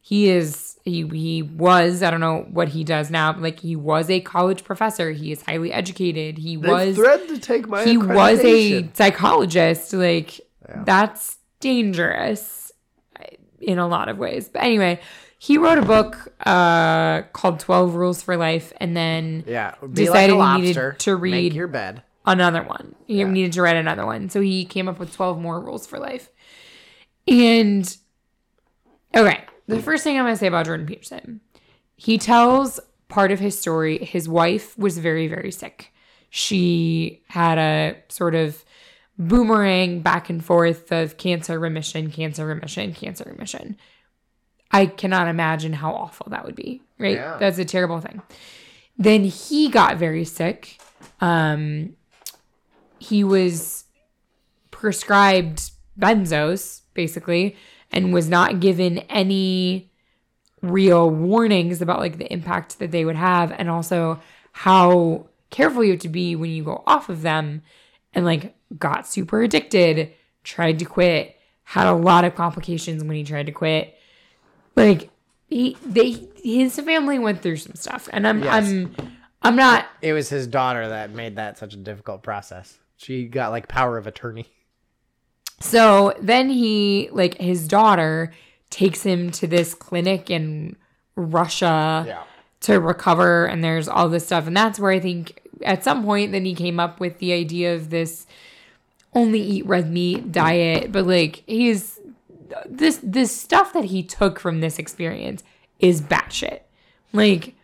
[0.00, 3.76] he is he he was I don't know what he does now but like he
[3.76, 5.12] was a college professor.
[5.12, 6.38] He is highly educated.
[6.38, 9.92] He was threatened to take my he was a psychologist.
[9.92, 10.40] Like
[10.84, 12.72] that's dangerous
[13.60, 14.48] in a lot of ways.
[14.48, 15.00] But anyway
[15.42, 20.56] he wrote a book uh called 12 rules for life and then Yeah, decided like
[20.56, 22.02] he needed to read your bed.
[22.26, 22.94] another one.
[23.06, 24.28] He needed to write another one.
[24.28, 26.28] So he came up with 12 more rules for life.
[27.26, 27.96] And
[29.16, 31.40] okay, the first thing I'm going to say about Jordan Peterson,
[31.96, 33.98] he tells part of his story.
[34.04, 35.92] His wife was very, very sick.
[36.30, 38.64] She had a sort of
[39.18, 43.76] boomerang back and forth of cancer remission, cancer remission, cancer remission.
[44.70, 47.16] I cannot imagine how awful that would be, right?
[47.16, 47.36] Yeah.
[47.38, 48.22] That's a terrible thing.
[48.96, 50.78] Then he got very sick.
[51.20, 51.96] Um,
[52.98, 53.84] he was
[54.70, 57.56] prescribed benzos, basically,
[57.92, 59.90] and was not given any
[60.62, 64.20] real warnings about like the impact that they would have and also
[64.52, 67.62] how careful you have to be when you go off of them
[68.12, 70.12] and like got super addicted
[70.44, 73.96] tried to quit had a lot of complications when he tried to quit
[74.76, 75.08] like
[75.48, 78.52] he they his family went through some stuff and i'm Yes.
[78.68, 78.94] i'm
[79.42, 82.78] i'm not It was his daughter that made that such a difficult process.
[82.96, 84.46] She got like power of attorney.
[85.60, 88.32] So then he, like, his daughter
[88.70, 90.76] takes him to this clinic in
[91.16, 92.24] Russia
[92.60, 94.46] to recover, and there's all this stuff.
[94.46, 97.74] And that's where I think at some point then he came up with the idea
[97.74, 98.26] of this
[99.14, 100.92] only eat red meat diet.
[100.92, 101.98] But like, he's
[102.66, 105.42] this this stuff that he took from this experience
[105.78, 106.60] is batshit.
[107.12, 107.54] Like,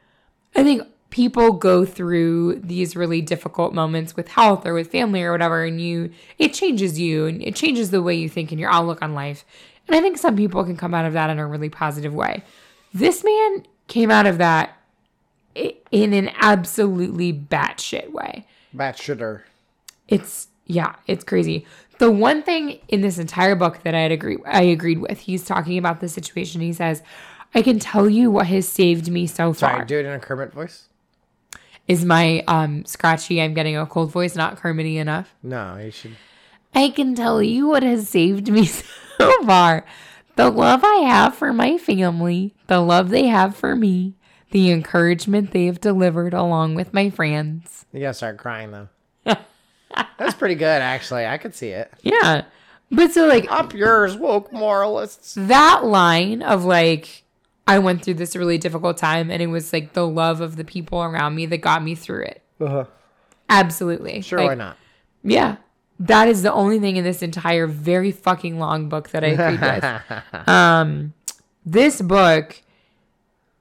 [0.54, 0.82] I think
[1.16, 5.80] people go through these really difficult moments with health or with family or whatever, and
[5.80, 9.14] you it changes you and it changes the way you think and your outlook on
[9.14, 9.42] life.
[9.88, 12.44] And I think some people can come out of that in a really positive way.
[12.92, 14.76] This man came out of that
[15.54, 18.46] in an absolutely batshit way.
[18.74, 19.40] Bat shitter.
[20.08, 21.64] It's yeah, it's crazy.
[21.96, 25.78] The one thing in this entire book that I'd agree I agreed with, he's talking
[25.78, 26.60] about the situation.
[26.60, 27.02] He says,
[27.54, 29.76] I can tell you what has saved me so far.
[29.76, 30.88] Sorry, do it in a Kermit voice.
[31.88, 35.34] Is my um scratchy, I'm getting a cold voice, not Kermity enough?
[35.42, 36.16] No, you should.
[36.74, 38.66] I can tell you what has saved me
[39.18, 39.84] so far.
[40.36, 44.14] The love I have for my family, the love they have for me,
[44.50, 47.86] the encouragement they have delivered along with my friends.
[47.92, 48.88] You gotta start crying though.
[50.18, 51.24] That's pretty good, actually.
[51.26, 51.90] I could see it.
[52.02, 52.44] Yeah.
[52.90, 55.34] But so like Up yours, woke moralists.
[55.38, 57.22] that line of like
[57.66, 60.64] I went through this really difficult time and it was like the love of the
[60.64, 62.42] people around me that got me through it.
[62.60, 62.84] Uh-huh.
[63.48, 64.20] Absolutely.
[64.22, 64.76] Sure, Like, why not?
[65.24, 65.56] Yeah.
[65.98, 69.60] That is the only thing in this entire very fucking long book that I agreed
[69.60, 70.48] with.
[70.48, 71.12] Um
[71.64, 72.62] this book,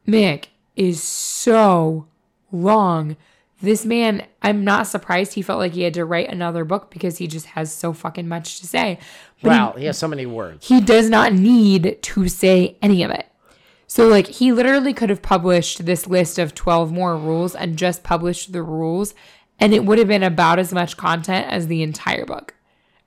[0.08, 2.06] Mick, is so
[2.52, 3.16] long.
[3.62, 7.18] This man, I'm not surprised he felt like he had to write another book because
[7.18, 9.00] he just has so fucking much to say.
[9.42, 10.68] But he- he has so many words.
[10.68, 13.28] he does not need to say any of it.
[13.96, 18.04] So, like, he literally could have published this list of 12 more rules and just
[18.04, 19.16] published the rules,
[19.58, 22.56] and it would have been about as much content as the entire book.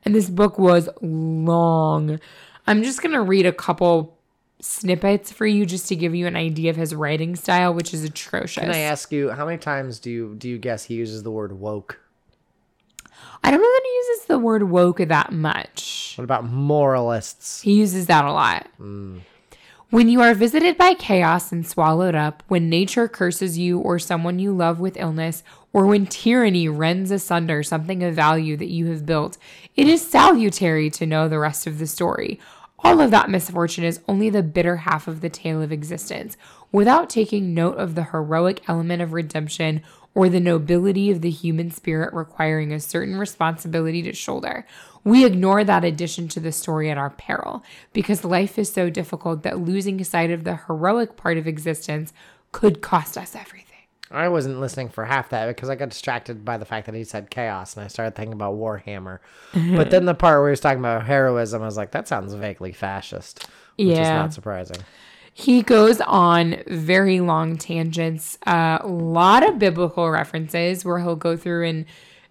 [0.03, 2.18] And this book was long.
[2.66, 4.16] I'm just going to read a couple
[4.62, 8.03] snippets for you just to give you an idea of his writing style, which is
[8.03, 8.62] atrocious.
[8.64, 11.30] Can I ask you how many times do you do you guess he uses the
[11.30, 12.01] word woke?
[13.45, 16.14] I don't know that he uses the word woke that much.
[16.16, 17.61] What about moralists?
[17.61, 18.66] He uses that a lot.
[18.78, 19.18] Hmm.
[19.91, 24.39] When you are visited by chaos and swallowed up, when nature curses you or someone
[24.39, 29.07] you love with illness, or when tyranny rends asunder something of value that you have
[29.07, 29.39] built,
[29.76, 32.39] it is salutary to know the rest of the story.
[32.80, 36.36] All of that misfortune is only the bitter half of the tale of existence,
[36.70, 39.80] without taking note of the heroic element of redemption
[40.14, 44.66] or the nobility of the human spirit requiring a certain responsibility to shoulder.
[45.05, 49.42] We ignore that addition to the story at our peril because life is so difficult
[49.42, 52.12] that losing sight of the heroic part of existence
[52.53, 53.64] could cost us everything.
[54.11, 57.05] I wasn't listening for half that because I got distracted by the fact that he
[57.05, 59.18] said chaos and I started thinking about Warhammer.
[59.53, 62.32] but then the part where he was talking about heroism, I was like, that sounds
[62.32, 63.46] vaguely fascist.
[63.76, 64.16] Which is Yeah.
[64.16, 64.78] not surprising.
[65.34, 71.66] He goes on very long tangents, a lot of biblical references where he'll go through
[71.68, 71.84] and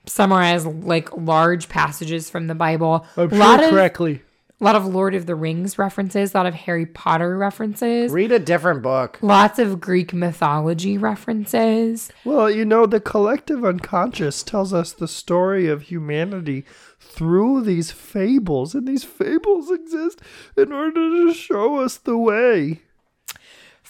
[0.08, 3.06] summarize like large passages from the Bible.
[3.16, 4.22] a lot of correctly.
[4.60, 8.32] a lot of Lord of the Rings references, a lot of Harry Potter references, Read
[8.32, 9.20] a different book.
[9.22, 12.12] lots of Greek mythology references.
[12.26, 16.66] Well, you know, the collective unconscious tells us the story of humanity
[17.00, 20.22] through these fables, and these fables exist
[20.56, 22.82] in order to show us the way.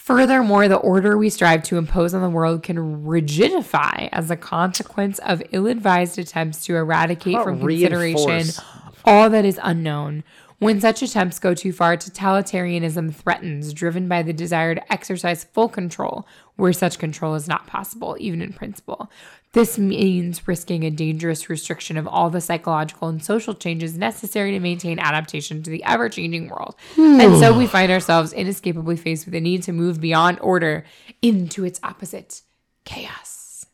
[0.08, 5.18] Furthermore, the order we strive to impose on the world can rigidify as a consequence
[5.18, 8.60] of ill advised attempts to eradicate from about consideration reinforce?
[9.04, 10.24] all that is unknown.
[10.60, 15.68] When such attempts go too far, totalitarianism threatens, driven by the desire to exercise full
[15.68, 16.26] control,
[16.58, 19.10] where such control is not possible, even in principle.
[19.52, 24.58] This means risking a dangerous restriction of all the psychological and social changes necessary to
[24.58, 26.74] maintain adaptation to the ever changing world.
[26.96, 30.84] and so we find ourselves inescapably faced with the need to move beyond order
[31.22, 32.42] into its opposite
[32.84, 33.64] chaos.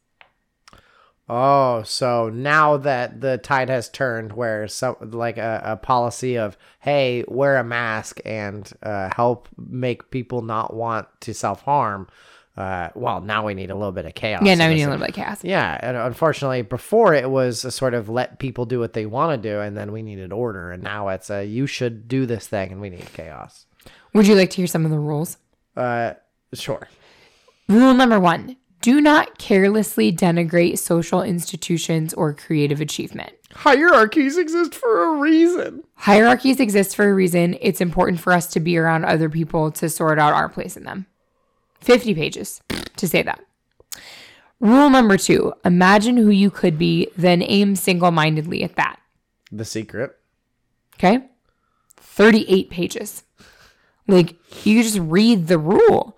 [1.27, 6.59] Oh, so now that the tide has turned, where some like a, a policy of
[6.81, 12.09] hey, wear a mask and uh, help make people not want to self harm.
[12.57, 14.43] Uh, well, now we need a little bit of chaos.
[14.45, 15.43] Yeah, now we need a little bit of chaos.
[15.43, 19.43] Yeah, and unfortunately, before it was a sort of let people do what they want
[19.43, 22.47] to do, and then we needed order, and now it's a you should do this
[22.47, 23.67] thing, and we need chaos.
[24.13, 25.37] Would you like to hear some of the rules?
[25.77, 26.15] Uh,
[26.53, 26.89] sure.
[27.69, 33.33] Rule number one do not carelessly denigrate social institutions or creative achievement.
[33.55, 35.83] Hierarchies exist for a reason.
[35.95, 37.57] Hierarchies exist for a reason.
[37.63, 40.85] It's important for us to be around other people to sort out our place in
[40.85, 41.07] them.
[41.85, 42.63] 50 pages
[42.97, 43.41] to say that.
[44.61, 48.99] Rule number two imagine who you could be, then aim single mindedly at that.
[49.53, 50.17] The secret.
[50.97, 51.27] Okay?
[51.97, 53.25] 38 pages.
[54.07, 56.17] Like, you just read the rule.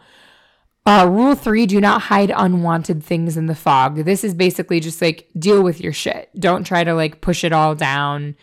[0.85, 3.97] Uh, rule three do not hide unwanted things in the fog.
[4.05, 6.31] This is basically just like deal with your shit.
[6.39, 8.37] Don't try to like push it all down.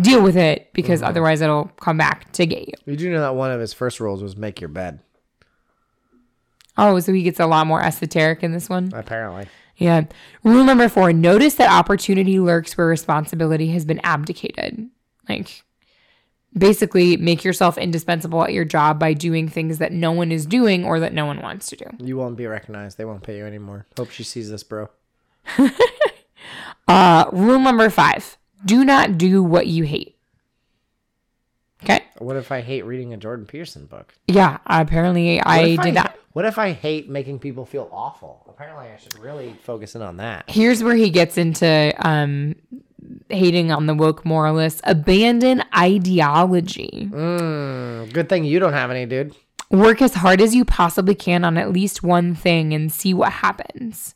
[0.00, 2.74] Deal with it because otherwise it'll come back to get you.
[2.86, 5.00] You do know that one of his first rules was make your bed.
[6.78, 8.90] Oh, so he gets a lot more esoteric in this one.
[8.94, 9.48] Apparently.
[9.76, 10.04] Yeah.
[10.44, 14.88] Rule number four notice that opportunity lurks where responsibility has been abdicated.
[15.28, 15.64] Like,
[16.56, 20.84] basically, make yourself indispensable at your job by doing things that no one is doing
[20.84, 21.84] or that no one wants to do.
[21.98, 22.96] You won't be recognized.
[22.96, 23.86] They won't pay you anymore.
[23.96, 24.88] Hope she sees this, bro.
[26.88, 30.16] Uh, rule number five do not do what you hate.
[31.82, 32.04] Okay.
[32.18, 34.14] What if I hate reading a Jordan Peterson book?
[34.26, 34.58] Yeah.
[34.66, 36.18] Apparently, I did that.
[36.32, 38.44] What if I hate making people feel awful?
[38.48, 40.44] Apparently, I should really focus in on that.
[40.48, 42.54] Here's where he gets into um,
[43.28, 44.80] hating on the woke moralists.
[44.84, 47.08] Abandon ideology.
[47.10, 49.34] Mm, good thing you don't have any, dude.
[49.70, 53.32] Work as hard as you possibly can on at least one thing and see what
[53.32, 54.14] happens.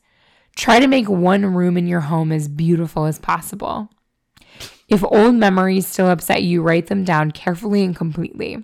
[0.57, 3.91] Try to make one room in your home as beautiful as possible.
[4.93, 8.63] If old memories still upset you, write them down carefully and completely.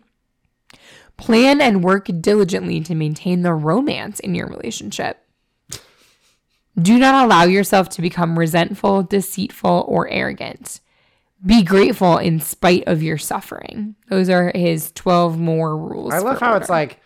[1.17, 5.25] Plan and work diligently to maintain the romance in your relationship.
[6.79, 10.81] Do not allow yourself to become resentful, deceitful, or arrogant.
[11.45, 13.97] Be grateful in spite of your suffering.
[14.11, 16.13] Those are his 12 more rules.
[16.13, 17.01] I love how it's like,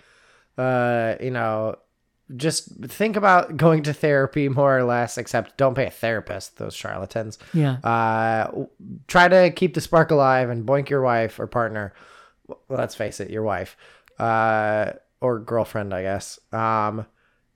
[0.59, 1.77] uh, you know,
[2.37, 6.75] just think about going to therapy more or less, except don't pay a therapist, those
[6.75, 7.39] charlatans.
[7.53, 7.77] Yeah.
[7.79, 8.67] Uh,
[9.09, 11.95] try to keep the spark alive and boink your wife or partner.
[12.47, 13.77] Well, let's face it, your wife,
[14.19, 16.39] uh, or girlfriend, I guess.
[16.53, 17.07] Um,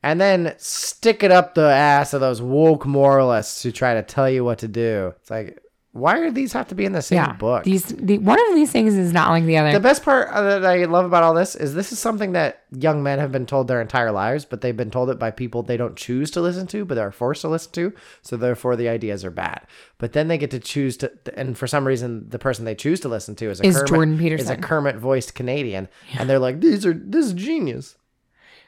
[0.03, 4.31] and then stick it up the ass of those woke moralists who try to tell
[4.31, 5.13] you what to do.
[5.21, 5.61] It's like,
[5.97, 7.33] Why are these have to be in the same yeah.
[7.33, 7.65] book?
[7.65, 9.73] These the, one of these things is not like the other.
[9.73, 12.65] the best part uh, that I love about all this is this is something that
[12.71, 15.63] young men have been told their entire lives, but they've been told it by people
[15.63, 17.93] they don't choose to listen to, but they're forced to listen to.
[18.23, 19.67] So therefore, the ideas are bad.
[19.99, 23.01] But then they get to choose to, and for some reason, the person they choose
[23.01, 25.89] to listen to is a Is Kermit, Jordan is a Kermit voiced Canadian,
[26.19, 27.97] and they're like, these are this is genius.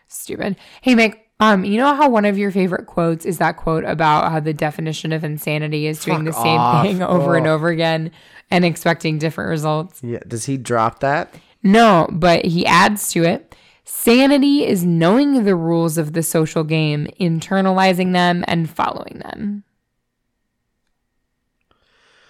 [0.08, 0.56] Stupid.
[0.80, 1.18] Hey, Mick.
[1.40, 4.52] Um, you know how one of your favorite quotes is that quote about how the
[4.52, 6.84] definition of insanity is doing Fuck the same off.
[6.84, 7.54] thing over and Oh.
[7.54, 8.10] over again
[8.50, 10.00] and expecting different results?
[10.02, 11.32] Yeah, does he drop that?
[11.62, 13.54] No, but he adds to it.
[13.84, 19.62] Sanity is knowing the rules of the social game, internalizing them, and following them.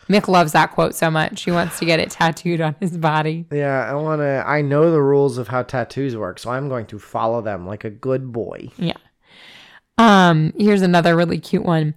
[0.09, 1.43] Mick loves that quote so much.
[1.43, 3.45] He wants to get it tattooed on his body.
[3.53, 4.45] Yeah, I want to.
[4.47, 7.85] I know the rules of how tattoos work, so I'm going to follow them like
[7.85, 8.71] a good boy.
[8.77, 8.97] Yeah.
[9.99, 11.95] Um, here's another really cute one.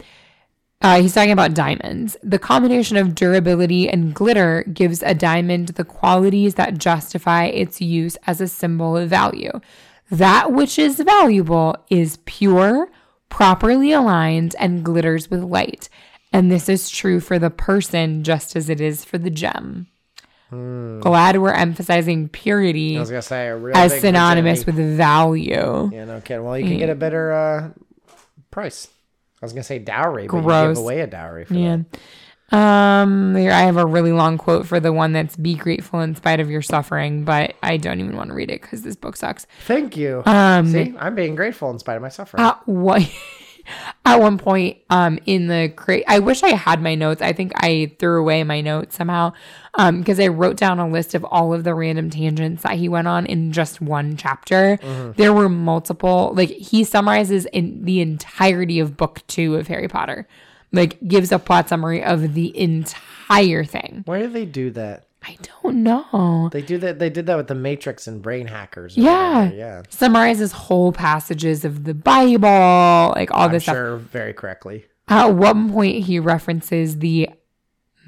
[0.81, 2.17] Uh, he's talking about diamonds.
[2.23, 8.17] The combination of durability and glitter gives a diamond the qualities that justify its use
[8.25, 9.51] as a symbol of value.
[10.09, 12.89] That which is valuable is pure,
[13.29, 15.87] properly aligned, and glitters with light.
[16.33, 19.87] And this is true for the person just as it is for the gem.
[20.49, 22.97] Glad we're emphasizing purity.
[22.97, 24.89] I was gonna say as synonymous virginity.
[24.89, 25.89] with value.
[25.93, 26.43] Yeah, no kidding.
[26.43, 27.69] Well, you can get a better uh,
[28.49, 28.89] price.
[29.41, 30.77] I was gonna say dowry, but you Gross.
[30.77, 31.77] give away a dowry for Yeah.
[32.49, 32.57] that.
[32.57, 36.15] Um, here I have a really long quote for the one that's be grateful in
[36.15, 39.15] spite of your suffering, but I don't even want to read it because this book
[39.15, 39.47] sucks.
[39.65, 40.21] Thank you.
[40.25, 42.43] Um, See, I'm being grateful in spite of my suffering.
[42.43, 43.09] At what
[44.05, 47.21] at one point, um, in the crate, I wish I had my notes.
[47.21, 49.33] I think I threw away my notes somehow,
[49.75, 52.89] um, because I wrote down a list of all of the random tangents that he
[52.89, 54.79] went on in just one chapter.
[55.17, 60.27] There were multiple, like he summarizes in the entirety of book two of Harry Potter,
[60.71, 64.01] like gives a plot summary of the entire thing.
[64.05, 65.05] Why do they do that?
[65.23, 66.49] I don't know.
[66.51, 66.97] They do that.
[66.97, 68.97] They did that with the Matrix and Brain Hackers.
[68.97, 69.43] Yeah.
[69.43, 69.83] whatever, yeah.
[69.89, 73.75] Summarizes whole passages of the Bible, like all I'm this stuff.
[73.75, 74.85] sure very correctly.
[75.07, 77.29] At one point, he references the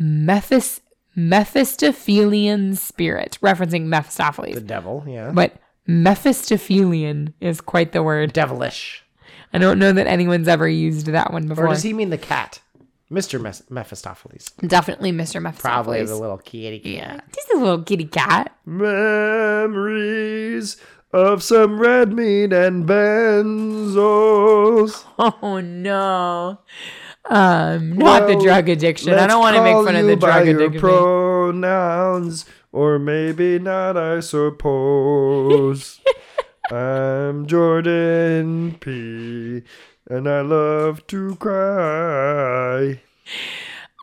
[0.01, 0.79] Mephis-
[1.15, 4.55] Mephistophelian spirit, referencing Mephistopheles.
[4.55, 5.31] The devil, yeah.
[5.31, 5.55] but
[5.85, 8.33] Mephistophelian is quite the word.
[8.33, 9.03] Devilish.
[9.53, 11.67] I don't know that anyone's ever used that one before.
[11.67, 12.61] Or does he mean the cat,
[13.09, 14.49] Mes- Mephistopheles?
[14.65, 15.41] Definitely Mr.
[15.41, 15.61] Mephistopheles.
[15.61, 16.91] Probably the little kitty cat.
[16.91, 17.19] Yeah.
[17.35, 18.55] Just a little kitty cat.
[18.65, 20.77] Memories
[21.11, 25.03] of some red meat and benzos.
[25.19, 26.59] Oh, no.
[27.29, 29.13] Um, not the drug addiction.
[29.13, 30.79] I don't want to make fun of the by drug your addiction.
[30.81, 33.95] pronouns, or maybe not.
[33.95, 36.01] I suppose.
[36.71, 39.61] I'm Jordan P,
[40.15, 43.01] and I love to cry.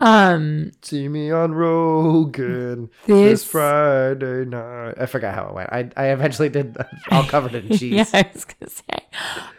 [0.01, 4.95] um, See me on Rogan This- this Friday night.
[4.99, 5.71] I forgot how it went.
[5.73, 6.77] I, I eventually did
[7.11, 7.93] all covered in cheese.
[7.93, 9.07] Yeah, I was gonna say.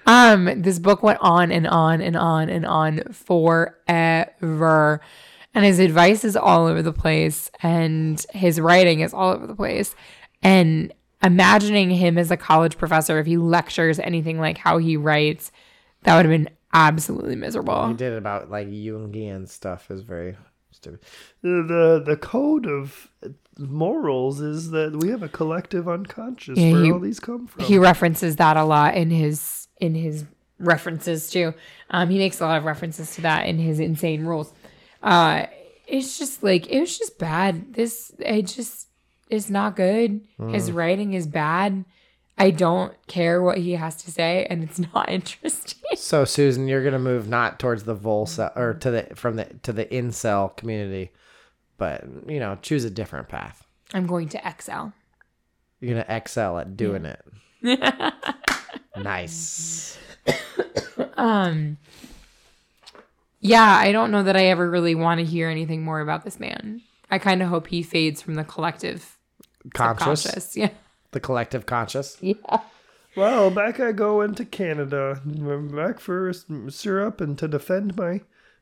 [0.06, 5.02] Um, this book went on and on and on and on forever.
[5.54, 9.56] And his advice is all over the place, and his writing is all over the
[9.56, 9.95] place.
[10.41, 15.52] And imagining him as a college professor, if he lectures anything like how he writes,
[16.04, 17.88] that would have been absolutely miserable.
[17.88, 20.36] He did about like Jungian stuff is very
[20.72, 20.99] stupid.
[21.41, 23.10] The the code of
[23.60, 27.64] morals is that we have a collective unconscious Yeah, where he- all these come from.
[27.66, 30.26] he references that a lot in his in his
[30.60, 31.54] references too.
[31.89, 34.54] Um, he makes a lot of references to that in his insane rules.
[35.04, 35.47] Uh,
[35.88, 37.74] it's just like it was just bad.
[37.74, 38.88] This it just
[39.30, 40.22] is not good.
[40.49, 41.86] His writing is bad.
[42.41, 45.77] I don't care what he has to say, and it's not interesting.
[45.95, 49.71] So Susan, you're gonna move not towards the vol or to the from the to
[49.71, 51.11] the incel community,
[51.77, 53.67] but you know choose a different path.
[53.93, 54.91] I'm going to excel.
[55.79, 57.23] You're gonna excel at doing it.
[58.97, 59.99] nice.
[61.17, 61.77] Um,
[63.39, 66.39] yeah, I don't know that I ever really want to hear anything more about this
[66.39, 66.81] man.
[67.11, 69.19] I kind of hope he fades from the collective
[69.75, 70.57] conscious.
[70.57, 70.71] Yeah.
[71.12, 72.18] The collective conscious.
[72.22, 72.34] Yeah.
[73.16, 75.22] Well, back I go into Canada.
[75.26, 78.22] I'm back for s- syrup and to defend my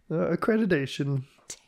[0.10, 1.24] uh, accreditation.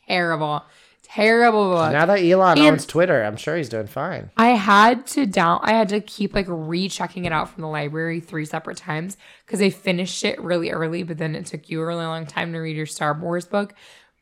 [0.08, 0.64] terrible,
[1.04, 1.92] terrible book.
[1.92, 4.30] Now that Elon And- owns Twitter, I'm sure he's doing fine.
[4.36, 5.60] I had to down.
[5.62, 9.16] I had to keep like rechecking it out from the library three separate times
[9.46, 12.52] because I finished it really early, but then it took you a really long time
[12.52, 13.74] to read your Star Wars book.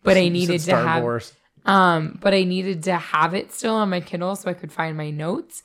[0.02, 1.32] But I needed to Star have Wars.
[1.64, 4.98] um, but I needed to have it still on my Kindle so I could find
[4.98, 5.62] my notes.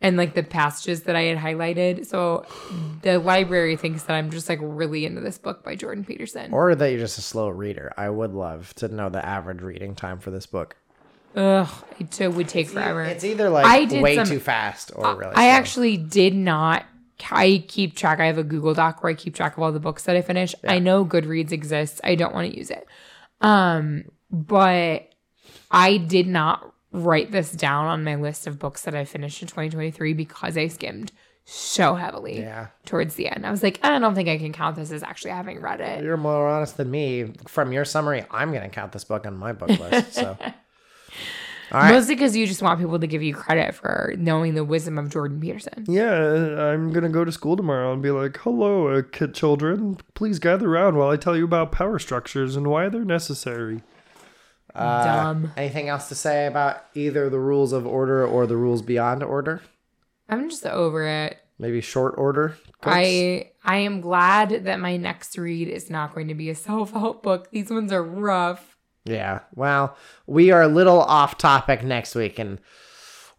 [0.00, 2.06] And like the passages that I had highlighted.
[2.06, 2.44] So
[3.02, 6.52] the library thinks that I'm just like really into this book by Jordan Peterson.
[6.52, 7.92] Or that you're just a slow reader.
[7.96, 10.76] I would love to know the average reading time for this book.
[11.36, 11.68] Ugh,
[11.98, 13.02] it uh, would take forever.
[13.02, 15.32] It's either like I did way some- too fast or really.
[15.34, 15.50] I slow.
[15.50, 16.84] actually did not.
[17.30, 18.20] I keep track.
[18.20, 20.20] I have a Google Doc where I keep track of all the books that I
[20.20, 20.54] finish.
[20.66, 22.00] I know Goodreads exists.
[22.04, 22.86] I don't want to use it.
[23.40, 25.08] Um, but
[25.70, 29.48] I did not write this down on my list of books that I finished in
[29.48, 31.10] 2023 because I skimmed
[31.44, 32.68] so heavily Yeah.
[32.86, 33.44] towards the end.
[33.44, 36.02] I was like, I don't think I can count this as actually having read it.
[36.04, 37.32] You're more honest than me.
[37.48, 40.14] From your summary, I'm going to count this book on my book list.
[40.14, 40.38] So,
[41.72, 41.90] all right.
[41.90, 45.10] Mostly because you just want people to give you credit for knowing the wisdom of
[45.10, 45.84] Jordan Peterson.
[45.88, 49.96] Yeah, I'm gonna go to school tomorrow and be like, "Hello, uh, kid children.
[50.14, 53.82] Please gather around while I tell you about power structures and why they're necessary."
[54.74, 55.46] Dumb.
[55.46, 59.22] Uh, anything else to say about either the rules of order or the rules beyond
[59.22, 59.62] order?
[60.28, 61.38] I'm just over it.
[61.58, 62.56] Maybe short order?
[62.84, 62.96] books?
[62.96, 66.92] I I am glad that my next read is not going to be a self
[66.92, 67.50] help book.
[67.50, 68.76] These ones are rough.
[69.04, 69.40] Yeah.
[69.54, 69.96] Well,
[70.26, 72.58] we are a little off topic next week, and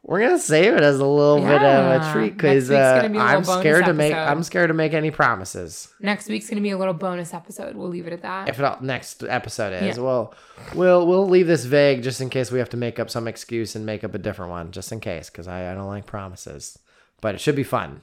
[0.07, 3.43] we're gonna save it as a little bit of a treat because uh, be I'm
[3.43, 4.31] scared to make episode.
[4.31, 5.91] I'm scared to make any promises.
[5.99, 7.75] Next week's gonna be a little bonus episode.
[7.75, 8.47] We'll leave it at that.
[8.47, 10.03] If not, next episode is Yeah.
[10.03, 10.35] well,
[10.75, 13.75] we'll we'll leave this vague just in case we have to make up some excuse
[13.75, 16.77] and make up a different one, just in case, because I, I don't like promises.
[17.19, 18.01] But it should be fun.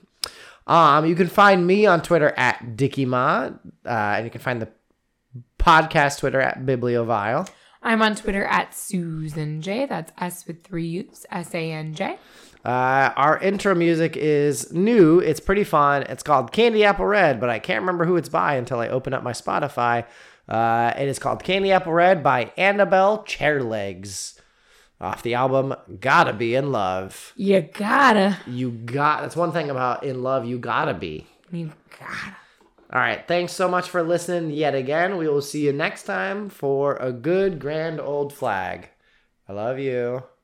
[0.67, 4.69] Um, you can find me on Twitter at DickieMa, uh, and you can find the
[5.59, 7.49] podcast Twitter at Bibliovile.
[7.83, 9.87] I'm on Twitter at Susan J.
[9.87, 11.27] That's S with three U's.
[11.31, 12.19] S A N J.
[12.65, 15.19] Uh, our intro music is new.
[15.19, 16.05] It's pretty fun.
[16.05, 19.13] It's called Candy Apple Red, but I can't remember who it's by until I open
[19.13, 20.07] up my Spotify.
[20.49, 24.39] Uh, it is called Candy Apple Red by Annabelle Chairlegs
[25.01, 27.33] off the album Gotta Be in Love.
[27.37, 28.39] You gotta.
[28.47, 31.27] You got that's one thing about in love, you gotta be.
[31.51, 32.37] You gotta.
[32.93, 35.17] All right, thanks so much for listening yet again.
[35.17, 38.91] We will see you next time for a good grand old flag.
[39.49, 40.25] I love you.